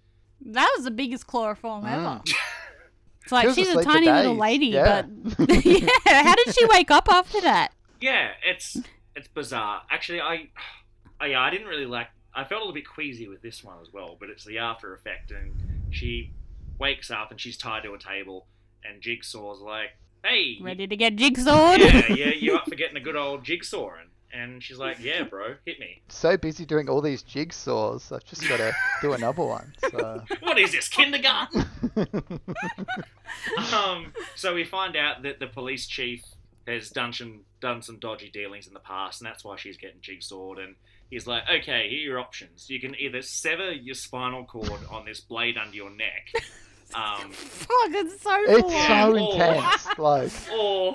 [0.44, 2.20] that was the biggest chloroform ever.
[2.24, 2.32] Mm.
[3.22, 5.02] It's like She she's a asleep for tiny little lady, Yeah.
[5.38, 5.88] but yeah.
[6.22, 7.72] How did she wake up after that?
[8.00, 8.76] Yeah, it's
[9.14, 9.82] it's bizarre.
[9.90, 10.48] Actually, I,
[11.20, 12.08] I yeah, I didn't really like.
[12.34, 14.94] I felt a little bit queasy with this one as well, but it's the after
[14.94, 15.52] effect, and
[15.90, 16.32] she
[16.78, 18.46] wakes up and she's tied to a table,
[18.84, 19.90] and Jigsaw's like,
[20.24, 21.78] "Hey, Ready to get jigsawed?
[21.80, 25.22] yeah, yeah, you up for getting a good old jigsaw?" And, and she's like, "Yeah,
[25.30, 29.42] bro, hit me." So busy doing all these jigsaws, I've just got to do another
[29.44, 29.72] one.
[29.90, 30.22] So.
[30.40, 31.64] What is this kindergarten?
[33.74, 36.22] um, so we find out that the police chief
[36.66, 40.00] has done some done some dodgy dealings in the past, and that's why she's getting
[40.00, 40.58] jigsawed.
[40.58, 40.74] And
[41.10, 42.68] he's like, "Okay, here are your options.
[42.68, 46.32] You can either sever your spinal cord on this blade under your neck,
[46.94, 49.06] um, Fuck, it's so it's full Yeah.
[49.06, 49.98] so intense.
[49.98, 50.92] Like, or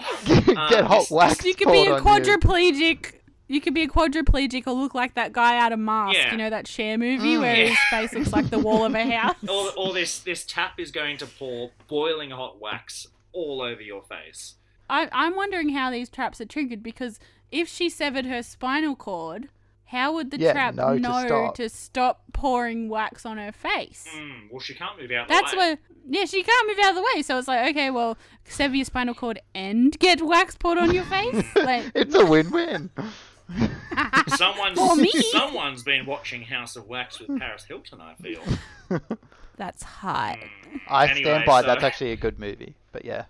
[0.69, 2.03] get hot this- wax You could be a on you.
[2.03, 3.13] quadriplegic.
[3.48, 6.16] You could be a quadriplegic or look like that guy out of Mask.
[6.18, 6.32] Yeah.
[6.32, 7.39] You know that Cher movie Mm.
[7.39, 7.68] where Yeah.
[7.68, 9.36] his face looks like the wall of a house.
[9.48, 14.04] or, or this this tap is going to pour boiling hot wax all over your
[14.04, 14.56] face."
[14.89, 17.20] I, I'm wondering how these traps are triggered because
[17.52, 19.50] if she severed her spinal cord,
[19.86, 21.56] how would the Yeah, trap know to stop.
[21.56, 24.06] to stop pouring wax on her face?
[24.16, 25.28] Mm, well, she can't move out.
[25.30, 25.66] That's the way.
[25.70, 25.78] where,
[26.10, 27.22] yeah, she can't move out of the way.
[27.22, 31.06] So it's like, okay, well, sever your spinal cord and get wax poured on your
[31.06, 31.43] face.
[31.56, 32.89] Like, it's a win-win.
[34.28, 35.12] Someone's For me.
[35.32, 38.00] someone's been watching House of Wax with Paris Hilton.
[38.02, 38.41] I feel.
[39.58, 40.38] that's hot.
[40.38, 40.80] Mm.
[40.88, 41.62] I Anyway, stand by.
[41.62, 42.76] so That's actually a good movie.
[42.91, 43.26] But yeah,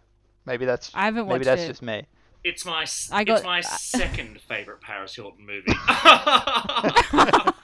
[0.45, 1.67] maybe that's I haven't maybe that's it.
[1.67, 2.05] just me.
[2.43, 5.73] It's my s- I got- it's my second favorite Paris Hilton movie.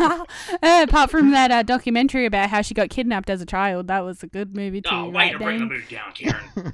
[0.00, 4.00] Uh, apart from that uh, documentary about how she got kidnapped as a child, that
[4.04, 4.88] was a good movie too.
[4.90, 6.72] oh, way right, to bring the mood down, Kieran.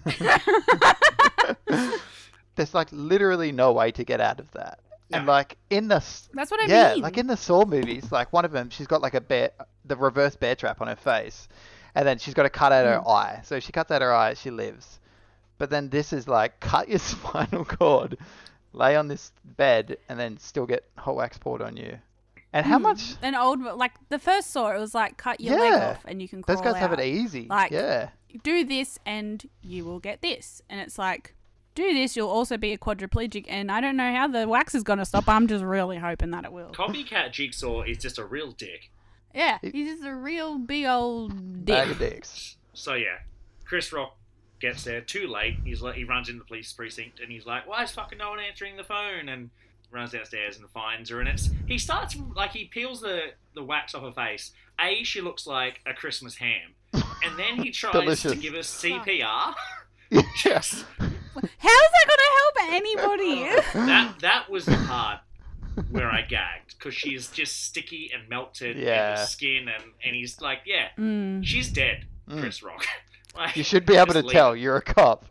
[2.56, 4.80] There's like literally no way to get out of that.
[5.18, 5.96] And like in the
[6.34, 6.70] That's what I mean.
[6.70, 7.02] yeah, mean.
[7.02, 9.50] like in the Saw movies, like one of them, she's got like a bear,
[9.84, 11.48] the reverse bear trap on her face,
[11.94, 13.08] and then she's got to cut out her Mm.
[13.08, 13.40] eye.
[13.44, 15.00] So if she cuts out her eye, she lives.
[15.58, 18.18] But then this is like cut your spinal cord,
[18.72, 21.98] lay on this bed, and then still get hot wax poured on you.
[22.52, 22.82] And how Hmm.
[22.84, 23.14] much?
[23.22, 26.28] An old, like the first saw, it was like cut your leg off and you
[26.28, 27.46] can crawl Those guys have it easy.
[27.48, 28.08] Like- yeah.
[28.44, 31.34] Do this and you will get this, and it's like.
[31.74, 34.82] Do this, you'll also be a quadriplegic, and I don't know how the wax is
[34.82, 35.28] gonna stop.
[35.28, 36.70] I'm just really hoping that it will.
[36.70, 38.90] Copycat Jigsaw is just a real dick.
[39.34, 41.76] Yeah, he's just a real big old dick.
[41.76, 42.56] Bag of dicks.
[42.74, 43.18] So yeah,
[43.64, 44.16] Chris Rock
[44.60, 45.56] gets there too late.
[45.64, 48.30] He's like, he runs into the police precinct and he's like, "Why is fucking no
[48.30, 49.50] one answering the phone?" And
[49.90, 51.20] runs downstairs and finds her.
[51.20, 54.52] And it's he starts like he peels the the wax off her face.
[54.80, 59.54] A, she looks like a Christmas ham, and then he tries to give us CPR.
[60.44, 60.84] yes.
[61.34, 63.88] How is that gonna help anybody?
[63.88, 65.20] that that was the part
[65.90, 69.14] where I gagged because she's just sticky and melted in Yeah.
[69.16, 71.44] the skin, and and he's like, "Yeah, mm.
[71.44, 72.40] she's dead." Mm.
[72.40, 72.84] Chris Rock.
[73.36, 74.56] Like, You should be able to leave tell.
[74.56, 75.24] You're a cop.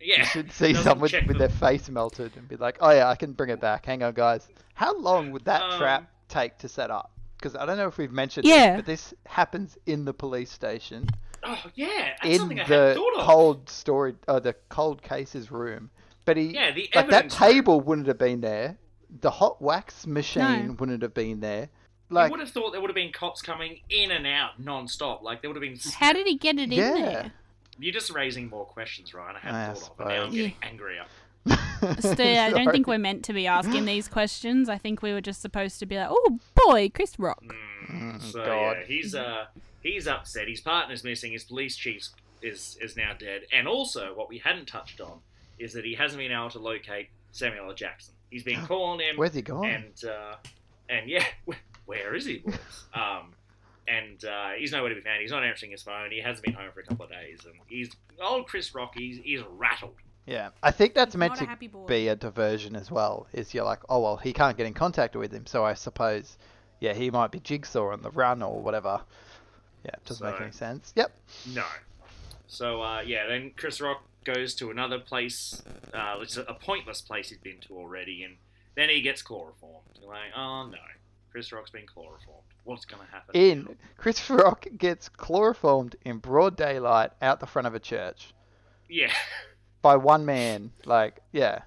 [0.00, 0.20] Yeah.
[0.20, 3.06] You should see someone with, check with their face melted and be like, oh yeah,
[3.06, 3.84] I can bring it back.
[3.84, 4.48] Hang on, guys.
[4.72, 7.10] How long would that Um, trap take to set up?
[7.36, 8.72] Because I don't know if we've mentioned Yeah.
[8.72, 11.06] this, but this happens in the police station
[11.46, 13.26] Oh yeah, that's in something I the thought of.
[13.26, 15.90] cold story, uh, the cold cases room.
[16.24, 17.50] But he, Yeah, the like that evidence room.
[17.52, 18.78] table wouldn't have been there.
[19.20, 20.72] The hot wax machine No.
[20.78, 21.60] wouldn't have been there.
[21.60, 21.70] Like,
[22.10, 25.22] you Like, would have thought there would have been cops coming in and out non-stop.
[25.22, 25.78] Like there would have been.
[25.98, 27.32] How did he get it in there?
[27.78, 29.36] You're just raising more questions, Ryan.
[29.36, 30.34] I hadn't I thought of, and now I'm suppose.
[30.34, 31.04] getting angrier.
[31.98, 34.68] Still, I don't think we're meant to be asking these questions.
[34.68, 37.42] I think we were just supposed to be like, oh boy, Chris Rock.
[37.42, 38.76] Mm, Mm, so God.
[38.78, 39.44] yeah, he's uh
[39.84, 40.48] he's upset.
[40.48, 41.30] His partner's missing.
[41.30, 42.08] His police chief
[42.42, 43.42] is is now dead.
[43.52, 45.20] And also, what we hadn't touched on
[45.58, 47.74] is that he hasn't been able to locate Samuel L.
[47.74, 48.14] Jackson.
[48.30, 49.16] He's been calling him.
[49.16, 49.64] Where's he gone?
[49.66, 50.34] and uh,
[50.88, 51.54] and yeah, wh-
[51.86, 52.42] where is he,
[52.94, 53.34] um,
[53.86, 55.20] and uh, he's nowhere to be found.
[55.20, 56.10] He's not answering his phone.
[56.10, 58.94] He hasn't been home for a couple of days, and he's old Chris Rock.
[58.96, 59.94] He's, he's rattled.
[60.26, 63.26] Yeah, I think that's meant Not a to be a diversion as well.
[63.34, 66.38] Is you're like, oh well, he can't get in contact with him, so I suppose,
[66.80, 69.02] yeah, he might be Jigsaw on the run or whatever.
[69.84, 70.92] Yeah, it doesn't make any sense.
[70.96, 71.12] Yep.
[71.54, 71.64] No.
[72.46, 75.62] So uh, yeah, then Chris Rock goes to another place.
[75.92, 78.36] Uh, it's a, a pointless place he's been to already, and
[78.76, 79.84] then he gets chloroformed.
[80.00, 80.78] You're like, oh no,
[81.30, 82.40] Chris Rock's been chloroformed.
[82.64, 83.34] What's gonna happen?
[83.34, 88.32] In Chris Rock gets chloroformed in broad daylight out the front of a church
[88.88, 89.12] Yeah.
[89.82, 90.72] by one man.
[90.86, 91.60] Like, yeah.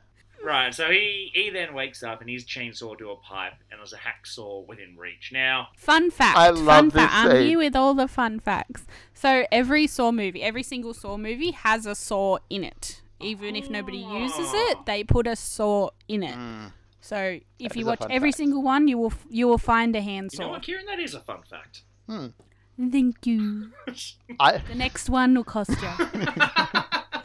[0.47, 3.91] Right, so he, he then wakes up and he's chainsawed to a pipe and there's
[3.91, 5.31] a hacksaw within reach.
[5.33, 6.37] Now, Fun fact.
[6.37, 7.13] I fun love this fact.
[7.13, 7.47] I'm scene.
[7.47, 8.85] here with all the fun facts.
[9.13, 13.01] So every Saw movie, every single Saw movie has a saw in it.
[13.19, 16.35] Even if nobody uses it, they put a saw in it.
[16.35, 16.71] Mm.
[17.01, 18.37] So if That you watch every fact.
[18.37, 20.51] single one, you will you will find a hand you know saw.
[20.51, 20.85] what, Kieran?
[20.85, 21.81] That is a fun fact.
[22.07, 22.27] Hmm.
[22.79, 23.71] Thank you.
[24.39, 25.89] I The next one will cost you.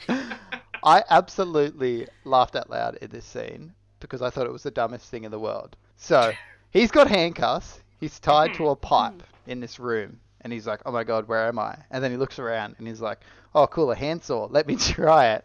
[0.85, 5.11] I absolutely laughed out loud in this scene because I thought it was the dumbest
[5.11, 5.77] thing in the world.
[5.97, 6.33] So
[6.71, 7.81] he's got handcuffs.
[8.01, 9.51] He's tied to a pipe mm-hmm.
[9.51, 12.17] in this room, and he's like, "Oh my god, where am I?" And then he
[12.17, 13.21] looks around and he's like,
[13.55, 14.49] "Oh, cool, a handsaw.
[14.51, 15.45] Let me try it."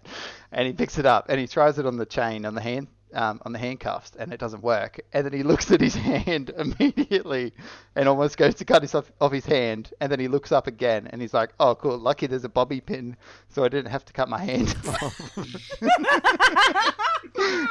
[0.52, 2.88] And he picks it up and he tries it on the chain on the hand.
[3.14, 6.52] Um, on the handcuffs and it doesn't work and then he looks at his hand
[6.58, 7.54] immediately
[7.96, 10.68] and almost goes to cut his off, off his hand and then he looks up
[10.68, 13.16] again and he's like oh cool lucky there's a bobby pin
[13.48, 15.38] so I didn't have to cut my hand off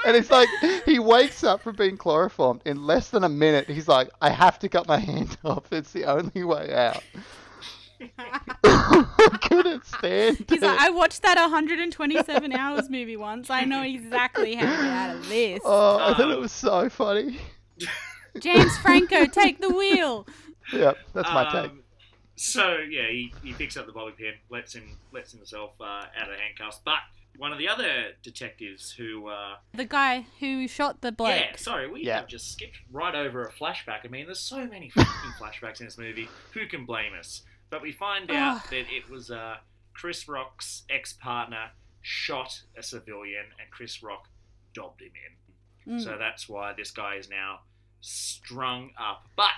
[0.07, 0.49] and it's like
[0.84, 3.68] he wakes up from being chloroformed in less than a minute.
[3.68, 5.72] He's like, I have to cut my hand off.
[5.72, 7.03] It's the only way out.
[8.64, 10.66] I couldn't stand He's it.
[10.66, 13.51] like, I watched that 127 hours movie once.
[13.51, 15.61] I know exactly how to get out of this.
[15.64, 17.38] oh, I thought it was so funny.
[18.40, 20.26] James Franco, take the wheel.
[20.72, 21.70] Yep, that's my take.
[21.70, 21.82] Um,
[22.36, 26.30] So yeah, he, he picks up the bobby pin, lets him lets himself uh, out
[26.30, 26.80] of handcuffs.
[26.84, 26.99] But
[27.38, 31.30] one of the other detectives who uh, The guy who shot the bloke.
[31.38, 32.16] Yeah, sorry, we Yeah.
[32.20, 34.01] have just skipped right over a flashback.
[34.05, 36.28] I mean, there's so many fucking flashbacks in this movie.
[36.55, 37.42] Who can blame us?
[37.70, 38.62] But we find out Ugh.
[38.70, 39.56] that it was uh,
[39.94, 41.70] Chris Rock's ex-partner
[42.02, 44.28] shot a civilian, and Chris Rock
[44.74, 45.12] dobbed him
[45.86, 45.94] in.
[45.94, 46.04] Mm.
[46.04, 47.60] So that's why this guy is now
[48.00, 49.26] strung up.
[49.36, 49.50] But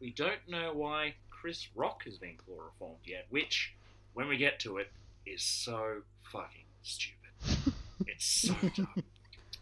[0.00, 3.74] we don't know why Chris Rock has been chloroformed yet, which,
[4.14, 4.92] when we get to it,
[5.24, 6.02] is so
[6.32, 7.72] fucking stupid.
[8.06, 9.02] it's so dumb.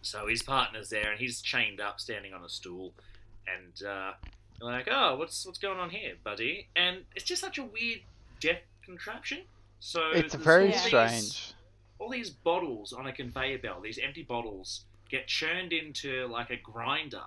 [0.03, 2.93] So his partner's there, and he's chained up, standing on a stool,
[3.47, 4.13] and uh,
[4.61, 8.01] you're like, "Oh, what's what's going on here, buddy?" And it's just such a weird
[8.41, 9.43] death contraption.
[9.81, 11.53] So It's very all these- strange.
[11.99, 16.57] all these bottles on a conveyor belt, these empty bottles, get churned into like a
[16.57, 17.25] grinder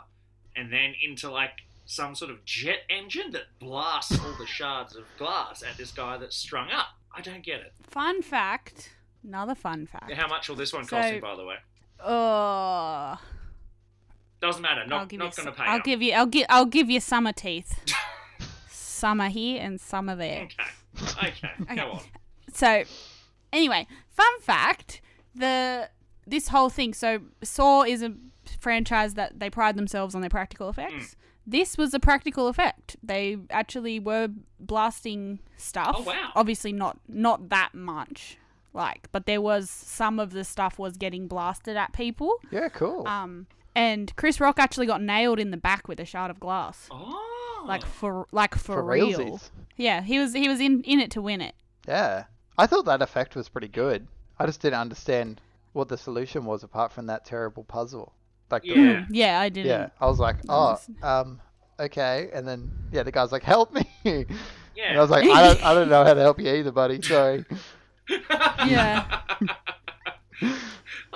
[0.56, 5.06] and then into like some sort of jet engine that blasts all the shards of
[5.18, 6.90] glass at this guy that's strung up.
[7.16, 7.74] I don't get it.
[7.84, 8.92] Fun fact.
[9.24, 10.12] Another fun fact.
[10.12, 11.58] How much will this one cost So- me, by the way?
[12.00, 13.20] Oh,
[14.40, 14.82] Doesn't matter.
[14.82, 15.44] I'll Not give not you.
[15.44, 15.72] going to some- pay.
[15.72, 15.84] I'll up.
[15.86, 16.14] give you.
[16.14, 16.46] I'll give.
[16.50, 17.80] I'll give you summer teeth.
[18.70, 20.44] summer here and summer there.
[20.44, 21.28] Okay.
[21.28, 21.50] Okay.
[21.62, 21.76] Okay.
[21.76, 22.00] Go on.
[22.54, 22.84] So,
[23.54, 25.02] anyway, fun fact:
[25.36, 25.90] the
[26.26, 26.94] this whole thing.
[26.94, 28.14] So, Saw is a
[28.60, 31.16] franchise that they pride themselves on their practical effects.
[31.46, 32.96] This was a practical effect.
[33.04, 34.30] They actually were
[34.60, 35.96] blasting stuff.
[36.00, 36.32] Oh, wow.
[36.36, 38.38] Obviously, not not that much,
[38.74, 42.40] like, but there was some of the stuff was getting blasted at people.
[42.52, 43.08] Yeah, cool.
[43.08, 46.88] Um, and Chris Rock actually got nailed in the back with a shard of glass,
[46.92, 47.64] Oh.
[47.68, 49.08] like for like for, For real.
[49.10, 49.50] realsies.
[49.78, 51.56] Yeah, he was he was in in it to win it.
[51.88, 52.26] Yeah.
[52.58, 54.08] I thought that effect was pretty good.
[54.40, 55.40] I just didn't understand
[55.74, 58.14] what the solution was apart from that terrible puzzle.
[58.50, 59.06] Like the Yeah.
[59.12, 59.68] Yeah, I didn't.
[59.70, 61.40] Yeah, I was like, oh, um,
[61.80, 64.12] okay, and then yeah, the guy's like, help me, Yeah.
[64.14, 64.26] and
[64.76, 64.98] Yeah.
[64.98, 67.00] I was like, I don't, I don't know how to help you either, buddy.
[67.02, 67.46] Sorry.
[68.66, 69.22] Yeah.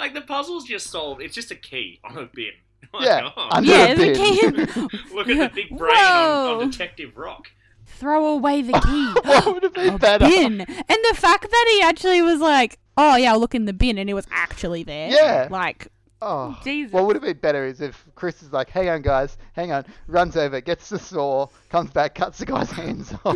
[0.02, 1.22] Like the puzzle's just solved.
[1.22, 2.52] It's just a key on a bin.
[2.94, 4.16] Like, Yeah, oh, under Yeah, a the bin.
[4.16, 4.88] key.
[5.16, 7.50] Look at the big brain on, on Detective Rock.
[7.86, 9.14] Throw away the key.
[9.30, 10.28] what would have been a better?
[10.28, 10.60] bin.
[10.62, 13.98] And the fact that he actually was like, "Oh yeah, I'll look in the bin,"
[14.00, 15.10] and it was actually there.
[15.12, 15.48] Yeah.
[15.52, 15.88] Like,
[16.24, 16.92] Oh, Jesus.
[16.92, 19.86] what would have been better is if Chris is like, hang on, guys, hang on,
[20.08, 23.36] runs over, gets the saw, comes back, cuts the guy's hands off.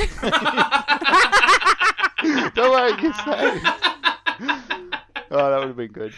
[2.53, 3.63] Don't worry, you're safe.
[5.31, 6.13] Oh, that would have been good.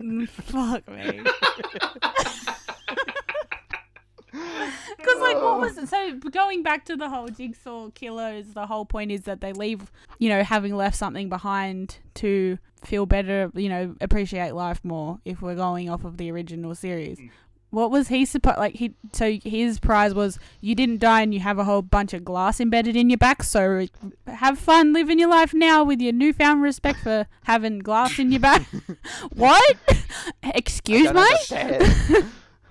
[0.00, 1.22] Mm, fuck me.
[4.96, 5.88] Because like, what was it?
[5.88, 9.90] So going back to the whole jigsaw killers, the whole point is that they leave,
[10.18, 15.20] you know, having left something behind to feel better, you know, appreciate life more.
[15.24, 17.18] If we're going off of the original series,
[17.76, 18.76] what was he supposed like?
[18.76, 22.24] He so his prize was you didn't die and you have a whole bunch of
[22.24, 23.42] glass embedded in your back.
[23.42, 23.86] So
[24.26, 28.40] have fun living your life now with your newfound respect for having glass in your
[28.40, 28.62] back.
[29.34, 29.76] what?
[30.42, 31.26] Excuse me.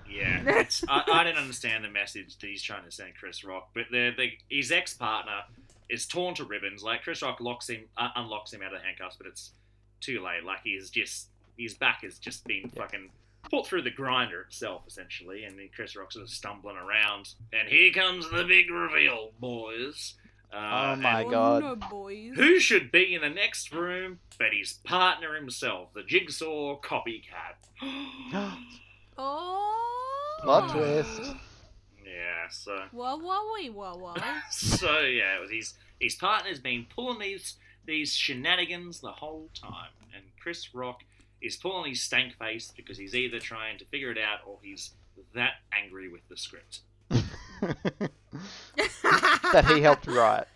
[0.08, 3.68] Yeah, it's, I, I don't understand the message that he's trying to send Chris Rock,
[3.74, 5.42] but the, the his ex partner
[5.90, 6.82] is torn to ribbons.
[6.82, 9.50] Like Chris Rock locks him, uh, unlocks him out of the handcuffs, but it's
[10.00, 10.42] too late.
[10.42, 11.26] Like he's just
[11.58, 13.10] his back has just been fucking
[13.50, 17.34] put through the grinder itself, essentially, and then Chris Rock's sort of stumbling around.
[17.52, 20.14] And here comes the big reveal, boys.
[20.52, 21.62] Uh, Oh my and God.
[21.62, 22.32] no, boys.
[22.36, 27.56] Who should be in the next room but his partner himself, the Jigsaw copycat?
[29.18, 30.38] Oh.
[30.42, 31.32] Plot twist.
[32.04, 34.14] yeah, so Whoa, whoa, wee, whoa, whoa.
[34.50, 39.90] so yeah, it was his his partner's been pulling these these shenanigans the whole time,
[40.14, 41.02] and Chris Rock
[41.42, 44.92] is pulling his stank face because he's either trying to figure it out or he's
[45.34, 46.80] that angry with the script.
[49.52, 50.46] that he helped write.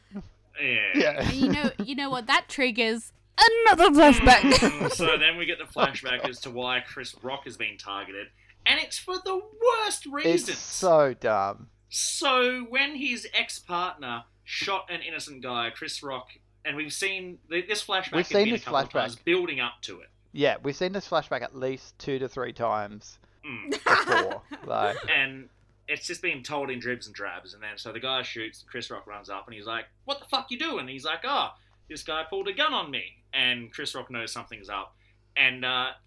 [0.60, 0.76] Yeah.
[0.94, 1.30] Yeah.
[1.30, 2.26] You know, you know what?
[2.26, 4.40] That triggers another flashback.
[4.40, 8.28] Mm, so then we get the flashback as to why Chris Rock has been targeted,
[8.66, 10.48] and it's for the worst reasons.
[10.50, 11.68] It's so dumb.
[11.88, 16.28] So when his ex-partner shot an innocent guy, Chris Rock,
[16.64, 18.92] and we've seen this flashback We've seen been this a couple of flashback.
[18.92, 20.09] times building up to it.
[20.32, 23.70] Yeah, we've seen this flashback at least two to three times Mm.
[23.70, 24.42] before.
[24.66, 25.48] like, and
[25.88, 27.54] it's just been told in dribs and drabs.
[27.54, 30.26] And then so the guy shoots, Chris Rock runs up, and he's like, "What the
[30.26, 31.48] fuck you doing?" And he's like, "Oh,
[31.88, 33.02] this guy pulled a gun on me."
[33.32, 34.94] And Chris Rock knows something's up,
[35.36, 35.88] and uh,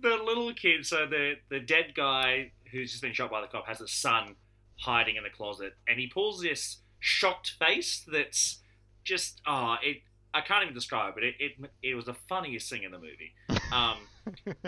[0.00, 3.66] the little kid, so the the dead guy who's just been shot by the cop
[3.66, 4.34] has a son
[4.80, 8.60] hiding in the closet, and he pulls this shocked face that's
[9.04, 9.98] just oh it.
[10.34, 11.24] I can't even describe it.
[11.24, 11.70] It, it.
[11.82, 13.34] it was the funniest thing in the movie.
[13.70, 13.98] Um,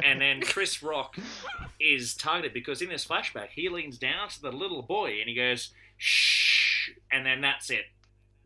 [0.02, 1.16] and then Chris Rock
[1.80, 5.34] is targeted because in this flashback he leans down to the little boy and he
[5.34, 7.86] goes shh, and then that's it.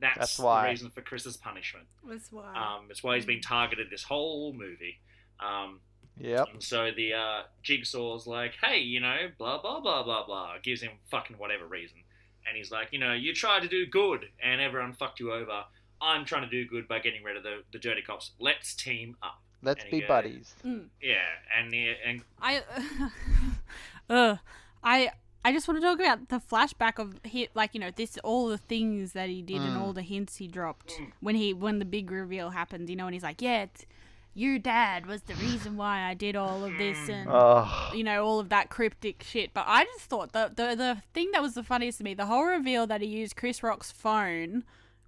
[0.01, 0.69] That's, That's the why.
[0.69, 1.87] reason for Chris's punishment.
[2.07, 2.53] That's why.
[2.55, 5.01] Um, it's why he's been targeted this whole movie.
[5.41, 5.81] Um,
[6.19, 6.49] yep.
[6.53, 10.83] and so the uh, Jigsaw's like, hey, you know, blah blah blah blah blah, gives
[10.83, 11.99] him fucking whatever reason,
[12.47, 15.65] and he's like, you know, you tried to do good and everyone fucked you over.
[16.01, 18.33] I'm trying to do good by getting rid of the, the dirty cops.
[18.39, 19.41] Let's team up.
[19.63, 20.55] Let's be goes- buddies.
[21.01, 21.17] Yeah,
[21.59, 22.63] and the, and I,
[24.11, 24.37] uh,
[24.83, 25.11] I,
[25.45, 28.49] I just want to talk about the flashback of he, like you know, this all
[28.49, 29.81] the things that he did and Mm.
[29.81, 31.13] all the hints he dropped Mm.
[31.21, 32.91] when he when the big reveal happened.
[32.91, 33.87] You know, and he's like, yeah, it's,
[34.35, 37.29] your dad was the reason why I did all of this and.
[37.31, 39.55] Oh, you know all of that cryptic shit.
[39.55, 42.27] But I just thought the the the thing that was the funniest to me, the
[42.27, 44.65] whole reveal that he used Chris Rock's phone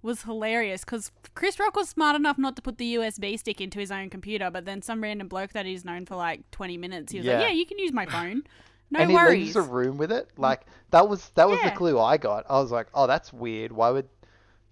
[0.07, 3.79] was hilarious because Chris Rock was smart enough not to put the USB stick into
[3.79, 7.11] his own computer, but then some random bloke that he's known for like twenty minutes,
[7.11, 7.47] he was like, Yeah.
[7.47, 8.41] "Yeah, you can use my phone,
[8.91, 10.29] no and he leaves the room with it.
[10.37, 11.69] Like that was that was Yeah.
[11.69, 12.45] the clue I got.
[12.49, 13.71] I was like, oh, that's weird.
[13.71, 14.07] Why would?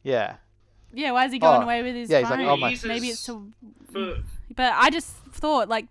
[0.03, 0.38] Yeah.
[0.93, 2.39] yeah, why is he going Oh, away with his yeah, he's phone?
[2.39, 3.51] like, oh, my- Maybe it's to
[3.91, 4.17] for
[4.55, 5.88] But I just thought like,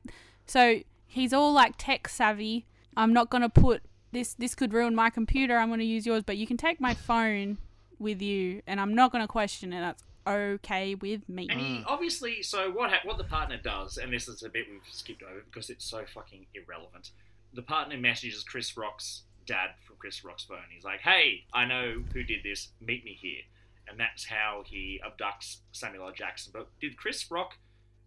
[0.46, 2.66] so he's all like tech savvy.
[2.96, 3.82] I'm not gonna put
[4.12, 4.34] this.
[4.34, 5.58] This could ruin my computer.
[5.58, 7.58] I'm gonna use yours, but you can take my phone
[7.98, 9.80] with you, and I'm not gonna question it.
[9.80, 11.48] That's okay with me.
[11.50, 11.84] And he Mm.
[11.86, 15.22] obviously, so what ha- what the partner does, and this is a bit we've skipped
[15.22, 17.10] over because it's so fucking irrelevant.
[17.52, 20.64] The partner messages Chris Rock's dad from Chris Rock's phone.
[20.70, 22.68] He's like, "Hey, I know who did this.
[22.80, 23.42] Meet me here."
[23.86, 26.12] And that's how he abducts Samuel L.
[26.12, 26.52] Jackson.
[26.54, 27.58] But did Chris Rock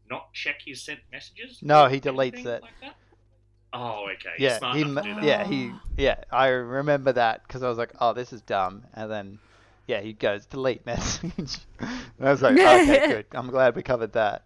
[0.10, 1.60] not check his sent messages?
[1.62, 2.64] No, he deletes it.
[2.64, 2.96] Like that?
[3.74, 4.34] Oh, okay.
[4.40, 5.24] Yeah, smart he, to do that.
[5.24, 6.24] yeah, he, yeah.
[6.32, 9.40] I remember that because I was like, "Oh, this is dumb," and then,
[9.88, 11.32] yeah, he goes delete message.
[11.80, 13.26] and I was like, "Okay, good.
[13.32, 14.44] I'm glad we covered that."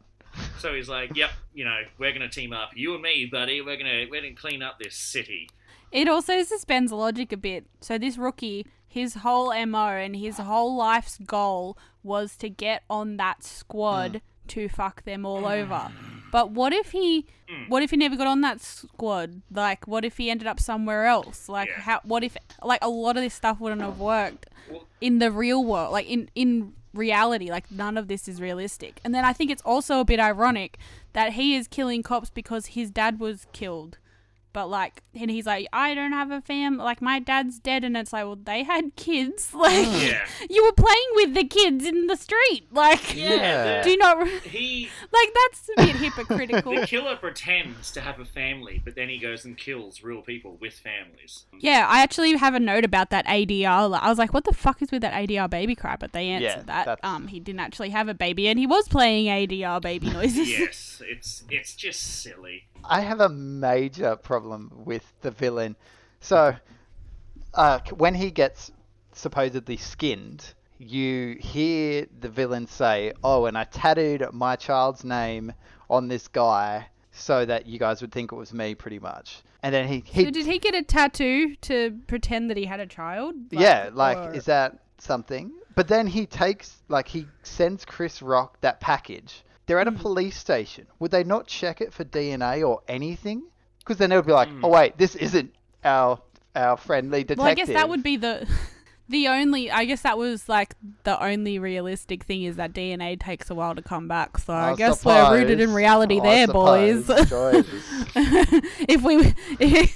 [0.59, 2.71] So he's like, "Yep, you know, we're gonna team up.
[2.75, 3.61] You and me, buddy.
[3.61, 5.49] We're gonna we're gonna clean up this city."
[5.91, 7.65] It also suspends logic a bit.
[7.81, 13.17] So this rookie, his whole mo and his whole life's goal was to get on
[13.17, 14.47] that squad hmm.
[14.49, 15.91] to fuck them all over.
[16.31, 17.69] But what if he, Mm.
[17.69, 19.41] what if he never got on that squad?
[19.51, 21.49] Like, what if he ended up somewhere else?
[21.49, 21.81] Like, Yeah.
[21.81, 21.99] how?
[22.03, 25.63] What if, like, a lot of this stuff wouldn't have worked Well- in the real
[25.63, 25.91] world?
[25.91, 28.99] Like in in reality, like none of this is realistic.
[29.03, 30.77] And then I think it's also a bit ironic
[31.13, 33.97] that he is killing cops because his dad was killed.
[34.53, 36.77] But like, and he's like, I don't have a fam.
[36.77, 39.53] Like my dad's dead, and it's like, well, they had kids.
[39.61, 40.25] Like, Yeah.
[40.49, 42.67] you were playing with the kids in the street.
[42.71, 43.81] Like, Yeah.
[43.83, 46.75] do you not re- He like that's a bit hypocritical.
[46.75, 50.57] the killer pretends to have a family, but then he goes and kills real people
[50.59, 51.45] with families.
[51.59, 53.97] yeah, I actually have a note about that ADR.
[54.01, 55.95] I was like, what the fuck is with that ADR baby cry?
[55.99, 56.85] But they answered Yeah, that.
[56.85, 60.49] that's- Um, he didn't actually have a baby, and he was playing ADR baby noises.
[60.49, 62.65] yes, it's it's just silly.
[62.85, 65.75] I have a major problem with the villain.
[66.19, 66.55] So,
[67.53, 68.71] uh, when he gets
[69.13, 75.53] supposedly skinned, you hear the villain say, "Oh, and I tattooed my child's name
[75.89, 79.73] on this guy so that you guys would think it was me, pretty much." And
[79.73, 82.87] then he, he so did he get a tattoo to pretend that he had a
[82.87, 83.35] child?
[83.51, 85.51] yeah, like or- is that something?
[85.75, 89.43] But then he takes, like, he sends Chris Rock that package.
[89.71, 90.01] They're at a Mm.
[90.01, 90.85] police station.
[90.99, 93.43] Would they not check it for DNA or anything?
[93.79, 94.59] Because then they would be like, Mm.
[94.65, 95.55] oh wait, this isn't
[95.85, 96.19] our
[96.53, 97.37] our friendly detective.
[97.37, 98.45] Well, I guess that would be the
[99.07, 99.71] the only.
[99.71, 103.73] I guess that was like the only realistic thing is that DNA takes a while
[103.75, 104.37] to come back.
[104.39, 107.05] So I, I guess we're rooted in reality I there, boys.
[107.05, 107.65] suppose, Joyce.
[108.89, 109.33] if we,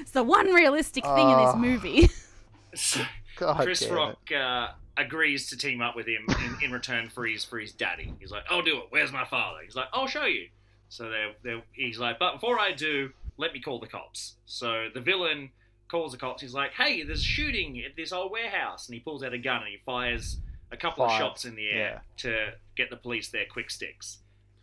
[0.00, 1.58] it's the one realistic thing in this Oh.
[1.58, 2.08] movie.
[3.36, 3.94] God Chris damn.
[3.94, 7.72] Rock uh, agrees to team up with him in, in return for his for his
[7.72, 8.12] daddy.
[8.20, 8.86] He's like, "I'll do it.
[8.90, 10.48] Where's my father?" He's like, "I'll show you."
[10.88, 14.88] So they they he's like, "But before I do, let me call the cops." So
[14.92, 15.50] the villain
[15.88, 16.42] calls the cops.
[16.42, 19.38] He's like, "Hey, there's a shooting at this old warehouse," and he pulls out a
[19.38, 20.38] gun and he fires
[20.70, 21.14] a couple Fire.
[21.14, 24.18] of shots in the air to get the police their quick sticks.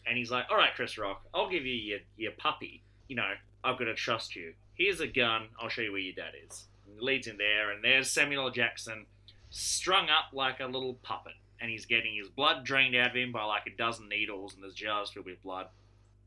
[0.05, 2.83] And he's like, "All right, Chris Rock, I'll give you your your puppy.
[3.07, 4.53] You know, I've got to trust you.
[4.75, 5.49] Here's a gun.
[5.59, 8.45] I'll show you where your dad is." And he leads in there, and there's Samuel
[8.45, 8.51] L.
[8.51, 9.05] Jackson
[9.49, 13.31] strung up like a little puppet, and he's getting his blood drained out of him
[13.31, 15.67] by like a dozen needles, and there's jars filled with blood.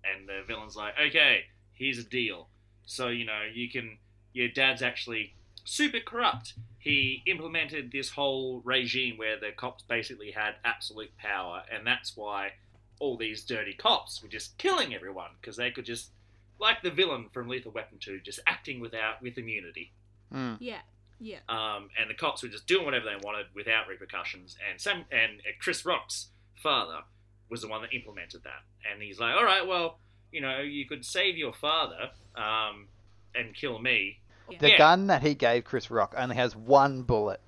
[0.04, 1.44] And the villain's like, "Okay,
[1.74, 2.48] here's a deal.
[2.86, 3.98] So you know, you can.
[4.32, 6.54] Your dad's actually super corrupt.
[6.78, 12.52] He implemented this whole regime where the cops basically had absolute power, and that's why
[12.98, 16.10] all these dirty cops were just killing everyone because they could just,
[16.58, 19.92] like the villain from Lethal Weapon 2, just acting without with immunity.
[20.32, 20.56] Mm.
[20.60, 20.80] yeah,
[21.22, 21.38] yeah.
[21.48, 24.56] Um, and the cops were just doing whatever they wanted without repercussions.
[24.68, 26.28] And Sam and uh, Chris Rock's
[26.62, 27.00] father
[27.48, 28.62] was the one that implemented that.
[28.90, 29.98] And he's like, all right, well,
[30.32, 32.88] you know, you could save your father um,
[33.34, 34.18] and kill me.
[34.60, 34.78] The Yeah.
[34.78, 37.40] gun that he gave Chris Rock only has one bullet,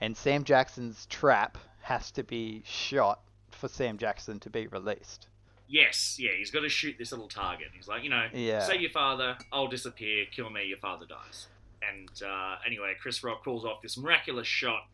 [0.00, 3.20] and Sam Jackson's trap has to be shot
[3.50, 5.28] for Sam Jackson to be released.
[5.68, 7.68] Yes, yeah, he's got to shoot this little target.
[7.74, 8.60] He's like, you know, Yeah.
[8.60, 11.48] save your father, I'll disappear, kill me, your father dies.
[11.82, 14.86] And uh, anyway, Chris Rock pulls off this miraculous shot.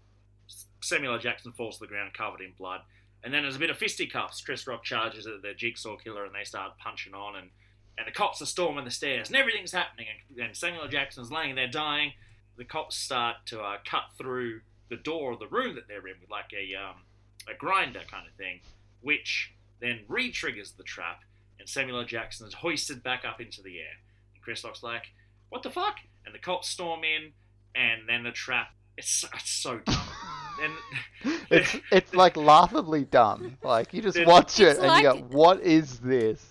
[0.81, 1.19] Samuel L.
[1.19, 2.81] Jackson falls to the ground covered in blood.
[3.25, 4.41] And then there's a bit of fisticuffs.
[4.41, 7.37] Chris Rock charges at the jigsaw killer and they start punching on.
[7.37, 7.51] And,
[7.97, 10.07] and the cops are storming the stairs and everything's happening.
[10.31, 10.89] And, and Samuel L.
[10.89, 12.13] Jackson's laying there dying.
[12.57, 14.61] The cops start to uh, cut through
[14.91, 16.97] the door of the room that they're in with like a, um,
[17.49, 18.61] a grinder kind of thing,
[19.01, 21.23] which then re-triggers the trap,
[21.59, 22.05] and Samuel L.
[22.05, 23.97] Jackson is hoisted back up into the air.
[24.35, 25.13] And Chris Rock's like,
[25.49, 25.97] "What the fuck?"
[26.27, 27.33] And the cops storm in,
[27.75, 28.69] and then the trap.
[28.97, 29.97] It's, it's so dumb.
[30.63, 33.57] and It's it's like laughably dumb.
[33.63, 36.45] Like you just It's watch it and you go, "What is this?"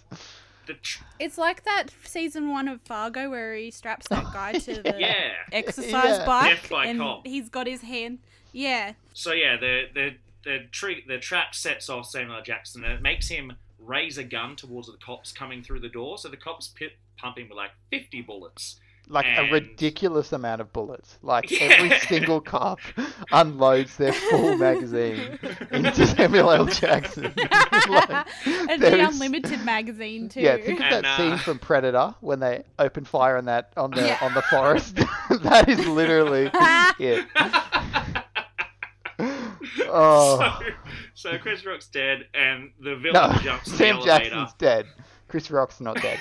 [0.68, 4.82] the tr- It's like that season one of Fargo where he straps that guy to
[4.82, 5.32] the yeah.
[5.52, 6.26] exercise Yeah.
[6.26, 7.26] bike, Death by and cop.
[7.28, 8.20] he's got his hand.
[8.54, 12.44] Yeah, So yeah, the the the tri- the trap sets off Samuel L.
[12.44, 16.18] Jackson, and it makes him raise a gun towards the cops coming through the door.
[16.18, 18.80] So the cops pit, pump him with like fifty bullets.
[19.12, 21.20] Like And- a ridiculous amount of bullets.
[21.22, 21.60] Like Yeah.
[21.78, 22.80] every single cop
[23.32, 25.38] unloads their full magazine
[25.72, 26.66] into Samuel L.
[26.66, 27.34] Jackson.
[27.90, 28.10] like,
[28.46, 30.40] and there the is- unlimited magazine too.
[30.42, 33.74] Yeah, think of And, that uh, scene from Predator when they open fire on that
[33.76, 34.18] on the Yeah.
[34.22, 34.96] on the forest.
[35.44, 36.50] that is literally
[37.00, 37.26] it.
[39.94, 40.58] Oh
[41.16, 44.30] so, so Chris Rock's dead, and the villain no, jumps in Sam the elevator.
[44.30, 44.86] Jackson's dead.
[45.28, 46.20] Chris Rock's not dead.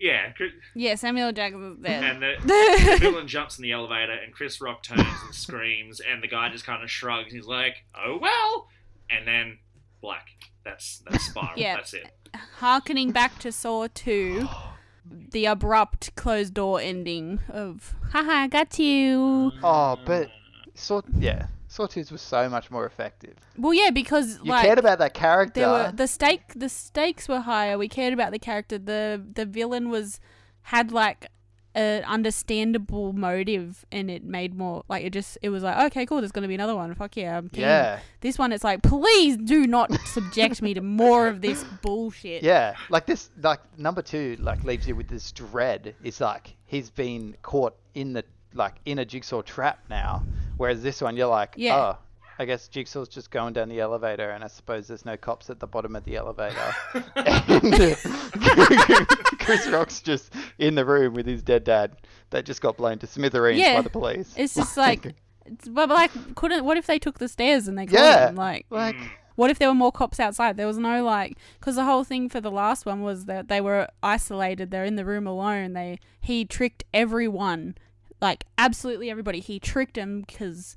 [0.00, 0.32] Yeah,
[0.74, 1.32] yeah, Samuel L.
[1.32, 2.02] Jackson's dead.
[2.02, 2.34] and the,
[2.92, 6.48] the villain jumps in the elevator, and Chris Rock turns and screams, and the guy
[6.48, 7.32] just kind of shrugs.
[7.32, 8.68] He's like, "Oh well,"
[9.10, 9.58] and then
[10.00, 10.28] black.
[10.64, 11.52] That's that's Spiral.
[11.56, 11.76] Yeah.
[11.76, 12.10] That's it.
[12.58, 14.48] Harkening back to Saw 2,
[15.32, 19.52] the abrupt closed door ending of, haha, I got you.
[19.62, 20.28] Oh, but
[20.74, 23.36] Saw yeah, Saw 2 was so much more effective.
[23.56, 25.60] Well, yeah, because You like cared about that character.
[25.60, 27.78] there were the stake, the stakes were higher.
[27.78, 28.76] We cared about the character.
[28.76, 30.18] the The villain was
[30.62, 31.28] had like
[31.76, 36.18] an understandable motive, and it made more like it just it was like okay, cool.
[36.20, 36.92] There's gonna be another one.
[36.96, 37.62] Fuck yeah, I'm keen.
[37.62, 42.42] yeah, This one, it's like please do not subject me to more of this bullshit.
[42.42, 42.74] yeah.
[42.88, 45.94] Like this, like number two, like leaves you with this dread.
[46.02, 50.24] It's like he's been caught in the like in a jigsaw trap now.
[50.60, 51.76] Whereas this one, you're like, Yeah.
[51.76, 51.98] oh,
[52.38, 55.58] I guess Jigsaw's just going down the elevator, and I suppose there's no cops at
[55.58, 56.74] the bottom of the elevator.
[57.16, 57.72] and
[59.38, 61.92] Chris Rock's just in the room with his dead dad
[62.28, 63.76] that just got blown to smithereens Yeah.
[63.76, 64.34] by the police.
[64.36, 65.14] It's just like,
[65.46, 66.64] it's, but like, couldn't?
[66.64, 68.28] What if they took the stairs and they caught Yeah.
[68.28, 68.36] him?
[68.36, 69.08] Like, like Mm.
[69.36, 70.56] what if there were more cops outside?
[70.58, 73.60] There was no like, because the whole thing for the last one was that they
[73.62, 74.70] were isolated.
[74.70, 75.72] They're in the room alone.
[75.72, 77.76] They he tricked everyone,
[78.20, 79.40] like absolutely everybody.
[79.40, 80.76] He tricked him because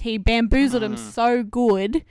[0.00, 1.12] he bamboozled them Mm.
[1.12, 2.04] so good.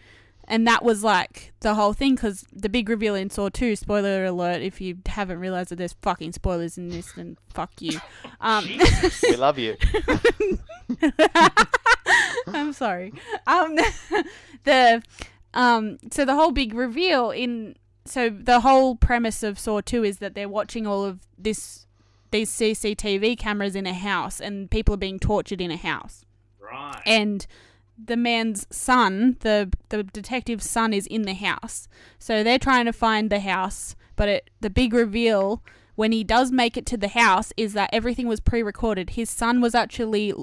[0.51, 4.25] and that was like the whole thing because the big reveal in Saw 2, spoiler
[4.25, 7.99] alert, if you haven't realized that there's fucking spoilers in this, then fuck you.
[8.41, 8.65] Um,
[9.23, 9.75] We love you.
[12.47, 13.13] I'm sorry.
[13.47, 13.75] Um,
[14.63, 15.01] the
[15.53, 20.17] um, so the whole big reveal in so the whole premise of Saw Two is
[20.19, 21.85] that they're watching all of this
[22.31, 26.25] these CCTV cameras in a house and people are being tortured in a house
[26.59, 27.01] Right.
[27.05, 27.45] and
[28.03, 31.87] the man's son, the the detective's son, is in the house.
[32.17, 35.61] So they're trying to find the house, but it, the big reveal
[35.95, 39.11] when he does make it to the house is that everything was pre-recorded.
[39.11, 40.33] His son was actually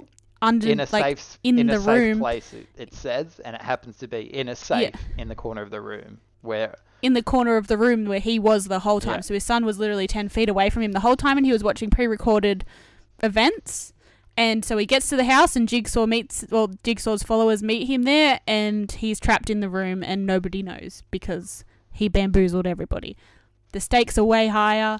[0.42, 3.40] under In a like safe in in the a safe room place, it, it says,
[3.42, 6.76] and it happens to be in a safe in the corner of the room where
[7.02, 9.16] in the corner of the room where he was the whole time.
[9.16, 9.20] Yeah.
[9.20, 11.52] So his son was literally 10 feet away from him the whole time and he
[11.52, 12.64] was watching pre-recorded
[13.22, 13.92] events.
[14.36, 18.02] And so he gets to the house and Jigsaw meets well Jigsaw's followers meet him
[18.02, 23.16] there and he's trapped in the room and nobody knows because he bamboozled everybody.
[23.72, 24.98] The stakes are way higher.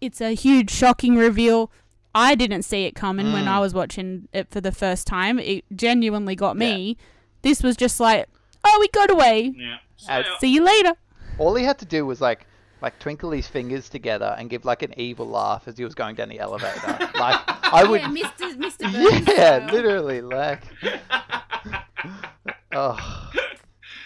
[0.00, 1.70] It's a huge shocking reveal.
[2.14, 3.48] I didn't see it coming when Mm.
[3.48, 5.38] I was watching it for the first time.
[5.38, 6.96] It genuinely got me.
[7.42, 8.26] This was just like,
[8.64, 9.54] oh, we got away.
[9.56, 9.76] Yeah.
[9.96, 10.94] So, Uh, See you later.
[11.38, 12.46] all he had to do was like
[12.82, 16.14] like twinkle his fingers together and give like an evil laugh as he was going
[16.14, 16.98] down the elevator.
[17.18, 17.40] like
[17.72, 18.54] I would Yeah, Mr.
[18.56, 18.92] Mr.
[18.92, 19.72] Burns Yeah, style.
[19.74, 20.62] literally like
[22.72, 23.30] oh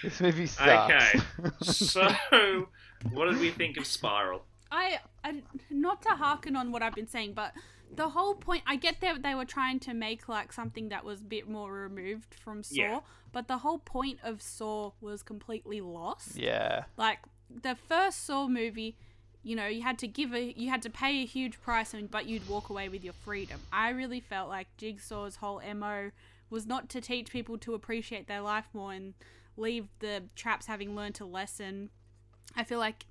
[0.02, 0.94] this movie sucks.
[0.94, 1.20] Okay.
[1.60, 2.08] so,
[3.12, 4.42] what did we think of Spiral?
[4.70, 7.52] I, I not to harken on what I've been saying, but
[7.94, 11.20] the whole point I get that they were trying to make like something that was
[11.20, 13.00] a bit more removed from Saw, Yeah.
[13.32, 16.36] but the whole point of Saw was completely lost.
[16.36, 16.84] yeah.
[16.96, 17.18] Like
[17.50, 18.96] the first Saw movie,
[19.42, 22.10] you know, you had to give a you had to pay a huge price and
[22.10, 23.60] but you'd walk away with your freedom.
[23.72, 26.10] I really felt like Jigsaw's whole MO
[26.48, 29.14] was not to teach people to appreciate their life more and
[29.56, 31.90] leave the traps having learned a lesson.
[32.56, 33.06] I feel like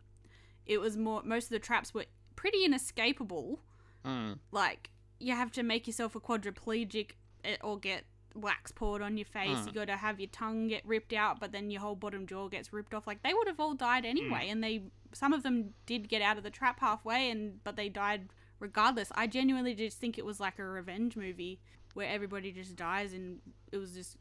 [0.66, 2.06] it was more most of the traps were
[2.36, 3.60] pretty inescapable.
[4.06, 4.40] Mm.
[4.52, 4.90] Like
[5.20, 7.12] you have to make yourself a quadriplegic
[7.44, 9.58] eh, or get wax poured on your face.
[9.60, 9.68] Hmm.
[9.68, 12.48] You got to have your tongue get ripped out, but then your whole bottom jaw
[12.48, 13.08] gets ripped off.
[13.08, 14.84] Like they would have all died anyway, and they
[15.14, 18.30] some of them did get out of the trap halfway, and but they died
[18.60, 19.12] regardless.
[19.16, 21.60] I genuinely just think it was like a revenge movie
[21.96, 23.40] where everybody just dies, and
[23.72, 24.18] it was just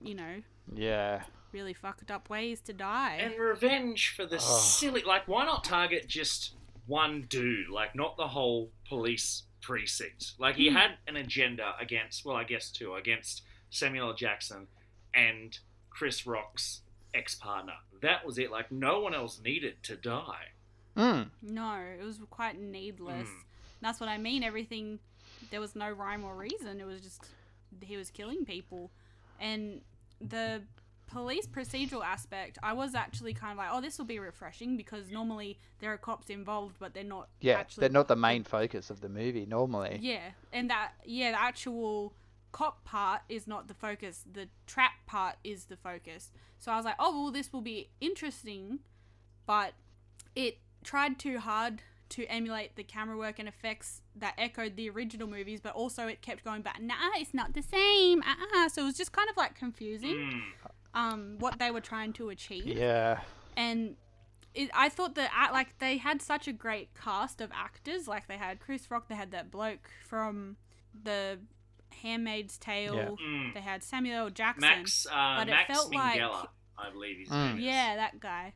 [0.00, 0.42] you know
[0.74, 1.22] Yeah.
[1.52, 3.16] really fucked up ways to die.
[3.16, 4.58] And revenge for the Oh.
[4.60, 5.02] silly.
[5.02, 6.52] Like, why not target just
[6.86, 7.68] one dude?
[7.68, 10.32] Like, not the whole police precinct.
[10.38, 10.76] Like, he Hmm.
[10.76, 14.14] had an agenda against, well, I guess two, against Samuel L.
[14.14, 14.68] Jackson
[15.14, 15.58] and
[15.90, 16.82] Chris Rock's
[17.14, 17.74] ex partner.
[18.02, 18.50] That was it.
[18.50, 20.48] Like, no one else needed to die.
[20.96, 21.30] Mm.
[21.42, 23.28] No, it was quite needless.
[23.28, 23.42] Mm.
[23.82, 24.42] That's what I mean.
[24.42, 24.98] Everything,
[25.50, 26.80] there was no rhyme or reason.
[26.80, 27.22] It was just
[27.82, 28.90] he was killing people,
[29.38, 29.82] and
[30.20, 30.62] the
[31.06, 32.58] police procedural aspect.
[32.62, 35.96] I was actually kind of like, oh, this will be refreshing because normally there are
[35.96, 37.28] cops involved, but they're not.
[37.40, 39.98] Yeah, actually, they're not the main focus of the movie normally.
[40.00, 42.14] Yeah, and that yeah, the actual
[42.52, 44.24] cop part is not the focus.
[44.30, 46.30] The trap part is the focus.
[46.58, 48.80] So I was like, oh well, this will be interesting,
[49.46, 49.74] but
[50.34, 55.26] it tried too hard to emulate the camera work and effects that echoed the original
[55.26, 56.80] movies, but also it kept going back.
[56.80, 58.22] Nah, it's not the same.
[58.22, 58.68] Uh-uh.
[58.68, 60.14] So it was just kind of like confusing.
[60.14, 60.42] Mm.
[60.96, 63.20] Um, what they were trying to achieve Yeah.
[63.56, 63.96] and
[64.54, 68.08] it, I thought that like they had such a great cast of actors.
[68.08, 70.56] Like they had Chris Rock, they had that bloke from
[71.04, 71.38] the
[72.02, 72.94] Handmaid's Tale.
[72.96, 73.08] Yeah.
[73.26, 73.52] Mm.
[73.54, 74.62] They had Samuel Jackson.
[74.68, 76.20] Max, uh, but it Max felt like-
[76.78, 77.48] I believe his Mm.
[77.48, 77.64] name is.
[77.64, 78.54] Yeah, that guy.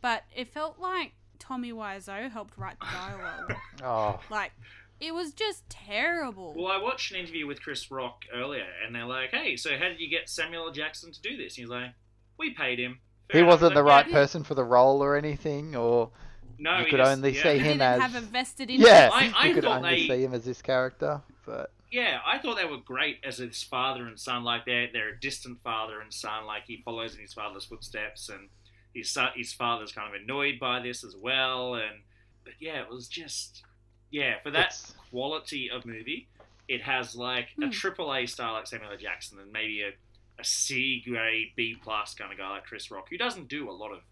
[0.00, 3.54] But it felt like Tommy Wiseau helped write the dialogue.
[3.84, 4.20] Oh.
[4.30, 4.52] like
[5.00, 6.54] it was just terrible.
[6.56, 9.88] Well, I watched an interview with Chris Rock earlier, and they're like, "Hey, so how
[9.88, 10.72] did you get Samuel L.
[10.72, 11.92] Jackson to do this?" And he's like,
[12.38, 15.02] "We paid him." He Fair enough." wasn't the Like, right yeah, person for the role
[15.02, 16.10] or anything, or
[16.58, 17.42] No, you he could just- only yeah.
[17.42, 18.90] see he him didn't as have a vested interest.
[18.92, 21.22] yeah, I- I you could thought only they- see him as this character.
[21.46, 24.44] But Yeah, I thought they were great as his father and son.
[24.44, 26.44] Like they're they're a distant father and son.
[26.46, 28.50] Like he follows in his father's footsteps, and
[28.94, 31.74] his son, his father's kind of annoyed by this as well.
[31.76, 32.02] And
[32.44, 33.62] but yeah, it was just
[34.10, 36.28] yeah for that It's- quality of movie,
[36.68, 37.70] it has like a Hmm.
[37.70, 38.96] triple A star like Samuel L.
[38.98, 39.92] Jackson and maybe a
[40.40, 43.72] a C grade B plus kind of guy like Chris Rock, who doesn't do a
[43.72, 44.02] lot of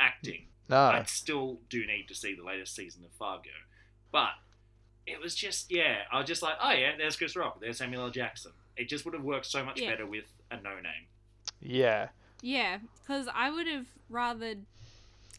[0.00, 0.46] acting.
[0.70, 3.50] no, I still do need to see the latest season of Fargo.
[4.10, 4.30] But
[5.06, 8.04] it was just, yeah, I was just like, oh yeah, there's Chris Rock, there's Samuel
[8.04, 8.10] L.
[8.10, 8.52] Jackson.
[8.78, 9.90] It just would have worked so much Yeah.
[9.90, 11.06] better with a no name.
[11.60, 12.08] yeah,
[12.40, 14.54] Yeah, because I would have rather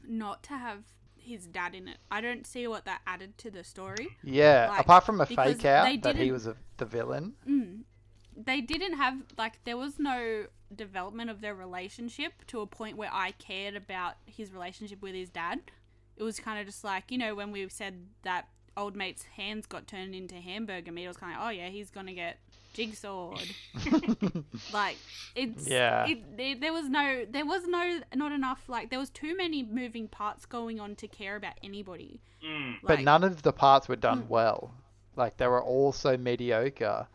[0.07, 0.83] not to have
[1.25, 1.97] his dad in it.
[2.09, 4.17] I don't see what that added to the story.
[4.23, 4.67] yeah.
[4.69, 7.33] Like, Apart from a fake out that he was a, the villain.
[7.47, 7.83] Mm.
[8.35, 10.45] they didn't have like there was no
[10.75, 15.29] development of their relationship to a point where I cared about his relationship with his
[15.29, 15.59] dad.
[16.17, 18.47] It was kind of just like you know when we said that
[18.77, 21.05] old mate's hands got turned into hamburger meat.
[21.05, 22.39] I was kind of oh yeah he's gonna get
[22.75, 23.41] jigsawed.
[24.73, 24.97] like
[25.35, 26.05] it's Yeah.
[26.07, 29.63] It, it, there was no there was no not enough like there was too many
[29.63, 32.19] moving parts going on to care about anybody.
[32.45, 34.27] Mm, but none of the parts were done Mm.
[34.29, 34.73] well.
[35.15, 37.07] Like they were all so mediocre.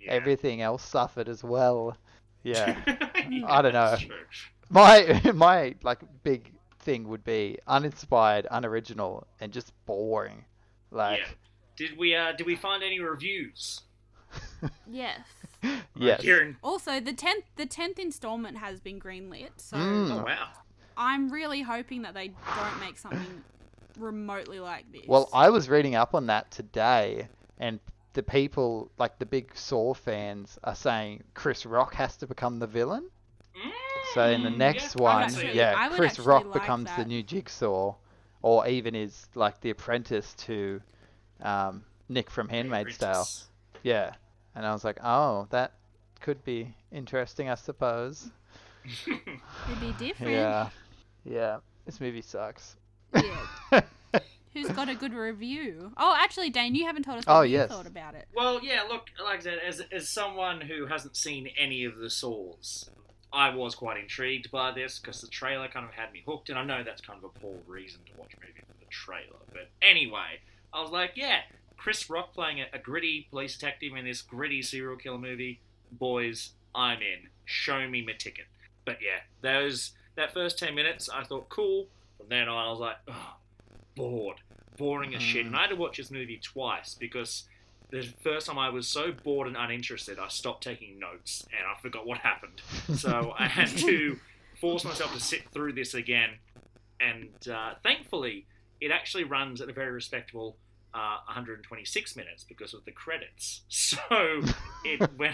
[0.00, 0.12] yeah.
[0.12, 1.96] Everything else suffered as well.
[2.42, 2.74] Yeah.
[3.28, 3.44] Mm.
[3.48, 3.96] I don't know.
[4.70, 10.44] My my like big thing would be uninspired, unoriginal, and just boring.
[10.90, 11.26] Like Yeah.
[11.76, 13.82] Did we uh did we find any reviews?
[14.90, 15.20] yes.
[15.96, 16.20] yes.
[16.20, 16.56] Kieran.
[16.62, 20.10] Also, the tenth the tenth installment has been greenlit, so Mm.
[20.10, 20.48] Oh wow.
[20.96, 23.42] I'm really hoping that they don't make something
[23.98, 25.02] remotely like this.
[25.06, 27.28] Well, I was reading up on that today,
[27.58, 27.78] and
[28.14, 32.66] the people, like the big Saw fans, are saying Chris Rock has to become the
[32.66, 33.10] villain.
[34.14, 35.54] So in the Mm, next yeah, one, I can see it.
[35.54, 37.94] yeah, Chris Rock like becomes the new Jigsaw,
[38.42, 40.80] or even is like the apprentice to
[41.42, 43.26] um, Nick from Handmaid's Tale.
[43.80, 44.14] Apprentice.
[44.14, 44.14] Yeah,
[44.54, 45.72] and I was like, oh, that
[46.20, 48.30] could be interesting, I suppose.
[49.06, 50.32] it'd be different.
[50.32, 50.68] Yeah,
[51.24, 51.58] yeah.
[51.86, 52.76] This movie sucks.
[53.14, 53.46] Yeah.
[54.54, 55.92] Who's got a good review?
[55.96, 57.70] Oh, actually, Dane, you haven't told us oh, what Oh, you yes.
[57.70, 58.26] thought about it.
[58.34, 62.10] Well, yeah, look, like I said, as, as someone who hasn't seen any of the
[62.10, 62.90] Saws,
[63.32, 66.58] I was quite intrigued by this because the trailer kind of had me hooked, and
[66.58, 69.38] I know that's kind of a poor reason to watch a movie for the trailer.
[69.52, 70.40] But anyway,
[70.72, 71.40] I was like, yeah,
[71.78, 75.60] Chris Rock playing a, a gritty police detective in this gritty serial killer movie,
[75.92, 77.28] boys, I'm in.
[77.46, 78.46] Show me my ticket.
[78.84, 81.86] But yeah, those that first ten minutes, I thought cool.
[82.18, 83.36] From then on, I was like, oh,
[83.94, 84.38] bored,
[84.76, 87.44] boring as shit, and I had to watch this movie twice because
[87.90, 91.80] the first time I was so bored and uninterested, I stopped taking notes and I
[91.80, 92.60] forgot what happened.
[92.96, 94.18] So I had to
[94.60, 96.30] force myself to sit through this again.
[97.00, 98.46] And uh, thankfully,
[98.80, 100.56] it actually runs at a very respectable
[100.94, 103.62] uh, 126 minutes because of the credits.
[103.68, 104.42] So
[104.84, 105.32] it when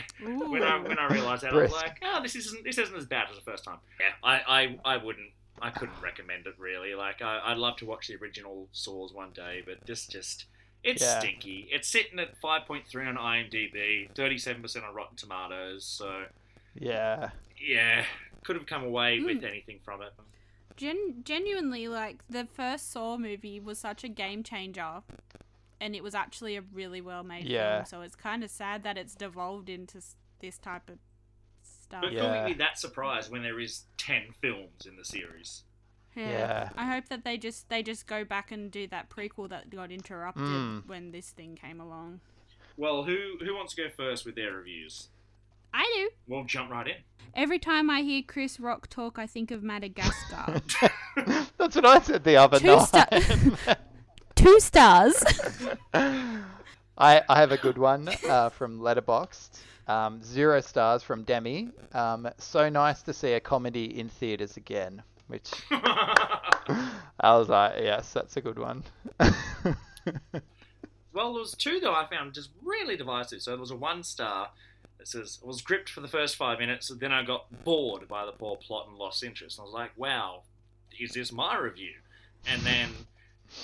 [0.51, 3.07] when I when I realised that, I was like, oh, this isn't this isn't as
[3.07, 3.79] bad as the first time.
[4.01, 5.31] Yeah, I I, I wouldn't.
[5.63, 6.95] I couldn't recommend it really.
[6.95, 10.47] Like I, I'd love to watch the original Saws one day, but this just
[10.83, 11.21] it's Yeah.
[11.21, 11.69] stinky.
[11.73, 15.85] It's sitting at 5.3 on IMDb, 37% on Rotten Tomatoes.
[15.87, 16.25] So
[16.75, 17.31] yeah.
[17.59, 18.05] yeah,
[18.43, 19.49] could have come away with Mm.
[19.49, 20.13] anything from it.
[20.77, 25.03] Gen- genuinely, like the first Saw movie was such a game changer,
[25.85, 27.77] and it was actually a really well made Yeah.
[27.77, 27.87] film.
[27.87, 30.01] So it's kind of sad that it's devolved into
[30.41, 30.99] this type of
[31.63, 32.03] stuff.
[32.03, 32.21] But Yeah.
[32.23, 35.65] can we be that surprised when there is 10 films in the series?
[36.17, 36.71] Yeah.
[36.77, 39.91] I hope that they just they just go back and do that prequel that got
[39.91, 40.87] interrupted Mm.
[40.87, 42.21] when this thing came along.
[42.77, 45.09] Well, who who wants to go first with their reviews?
[45.75, 46.11] I do.
[46.29, 46.97] We'll jump right in.
[47.35, 50.63] Every time I hear Chris Rock talk, I think of Madagascar.
[51.59, 53.79] That's what I said the other Two night.
[54.45, 55.25] Two stars.
[55.95, 56.43] I,
[56.99, 59.59] I have a good one uh, from Letterboxd.
[59.89, 61.71] Um, zero stars from Demi.
[61.95, 65.03] Um, so nice to see a comedy in theaters again.
[65.29, 68.85] Which I was like, yes, that's a good one.
[71.15, 73.41] Well, there was two though I found just really divisive.
[73.41, 74.51] So there was a one star
[74.99, 78.09] that says I was gripped for the first five minutes, and then I got bored
[78.09, 79.57] by the poor plot and lost interest.
[79.59, 80.43] And I was like, wow,
[80.99, 81.93] is this my review?
[82.47, 82.91] And then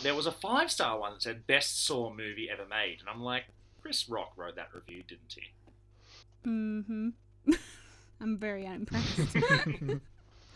[0.02, 3.22] there was a five star one that said best Saw movie ever made, and I'm
[3.22, 3.44] like,
[3.82, 6.48] Chris Rock wrote that review, didn't he?
[6.48, 7.08] mm-hmm.
[8.20, 9.36] I'm very unimpressed.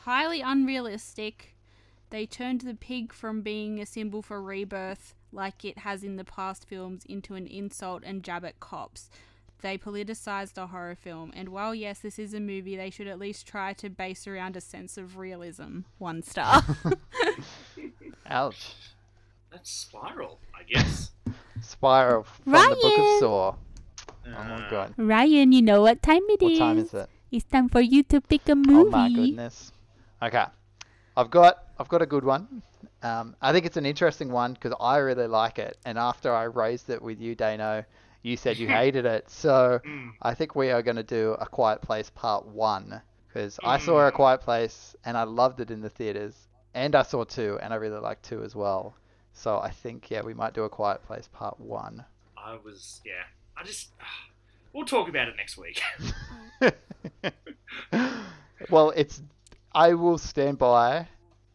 [0.04, 1.54] Highly unrealistic.
[2.10, 6.24] They turned the pig from being a symbol for rebirth, like it has in the
[6.24, 9.08] past films, into an insult and jab at cops.
[9.62, 13.18] They politicized a horror film, and while yes, this is a movie, they should at
[13.18, 15.80] least try to base around a sense of realism.
[15.96, 16.62] One star.
[18.26, 18.74] Ouch.
[19.54, 21.12] That's Spiral, I guess.
[21.62, 23.54] Spiral from the Book of Saw.
[24.26, 24.94] Oh Uh, my god.
[24.96, 27.08] Ryan, you know what time it What time is it?
[27.30, 28.74] It's time for you to pick a movie.
[28.80, 29.70] Oh my goodness.
[30.20, 30.44] Okay,
[31.16, 32.62] I've got I've got a good one.
[33.02, 36.44] Um, I think it's an interesting one because I really like it, and after I
[36.44, 37.84] raised it with you, Dano,
[38.22, 39.30] you said you hated it.
[39.30, 40.10] So Mm.
[40.20, 44.04] I think we are going to do a Quiet Place Part One because I saw
[44.08, 44.14] a Mm.
[44.14, 46.34] Quiet Place and I loved it in the theaters,
[46.74, 48.96] and I saw two, and I really liked two as well.
[49.34, 52.04] So I think yeah, we might do a Quiet Place Part One.
[52.36, 53.24] I was, yeah.
[53.56, 53.90] I just,
[54.72, 55.82] we'll talk about it next week.
[58.70, 59.22] well, it's.
[59.74, 61.08] I will stand by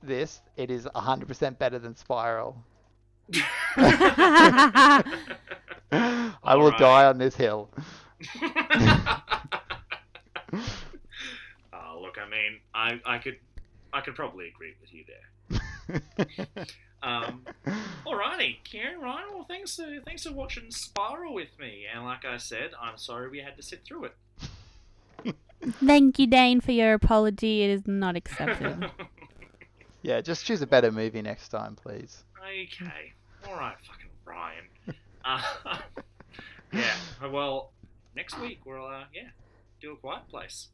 [0.04, 0.42] this.
[0.58, 2.62] It is 100% better than Spiral.
[3.74, 5.04] I
[6.46, 6.80] will Alright.
[6.80, 7.70] die on this hill.
[11.72, 13.38] Ah, look, I mean, I, I could
[13.94, 15.30] I could probably agree with you there.
[17.02, 17.46] Um,
[18.06, 19.28] alrighty, Kieran, Ryan.
[19.34, 21.86] Well, thanks for thanks for watching Spiral with me.
[21.94, 25.36] And like I said, I'm sorry we had to sit through it.
[25.86, 27.64] Thank you, Dane, for your apology.
[27.64, 28.90] It is not accepted.
[30.02, 32.24] yeah, just choose a better movie next time, please.
[32.42, 33.14] okay,
[33.48, 34.66] all right, fucking Ryan.
[35.24, 35.42] Uh,
[36.74, 36.96] yeah.
[37.30, 37.72] Well,
[38.16, 39.30] next week we'll uh, yeah
[39.82, 40.70] do a quiet place.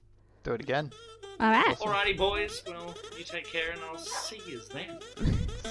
[0.45, 0.91] Do it again.
[1.39, 1.75] All right.
[1.79, 2.61] Alrighty, boys.
[2.67, 4.99] Well, you take care, and I'll see you then.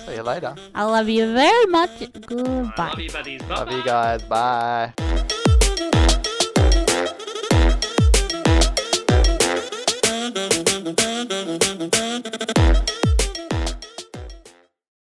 [0.04, 0.56] see you later.
[0.74, 2.10] I love you very much.
[2.26, 2.72] Goodbye.
[2.76, 3.42] I love you, buddies.
[3.42, 3.54] Bye.
[3.54, 4.22] Love you guys.
[4.24, 4.92] Bye.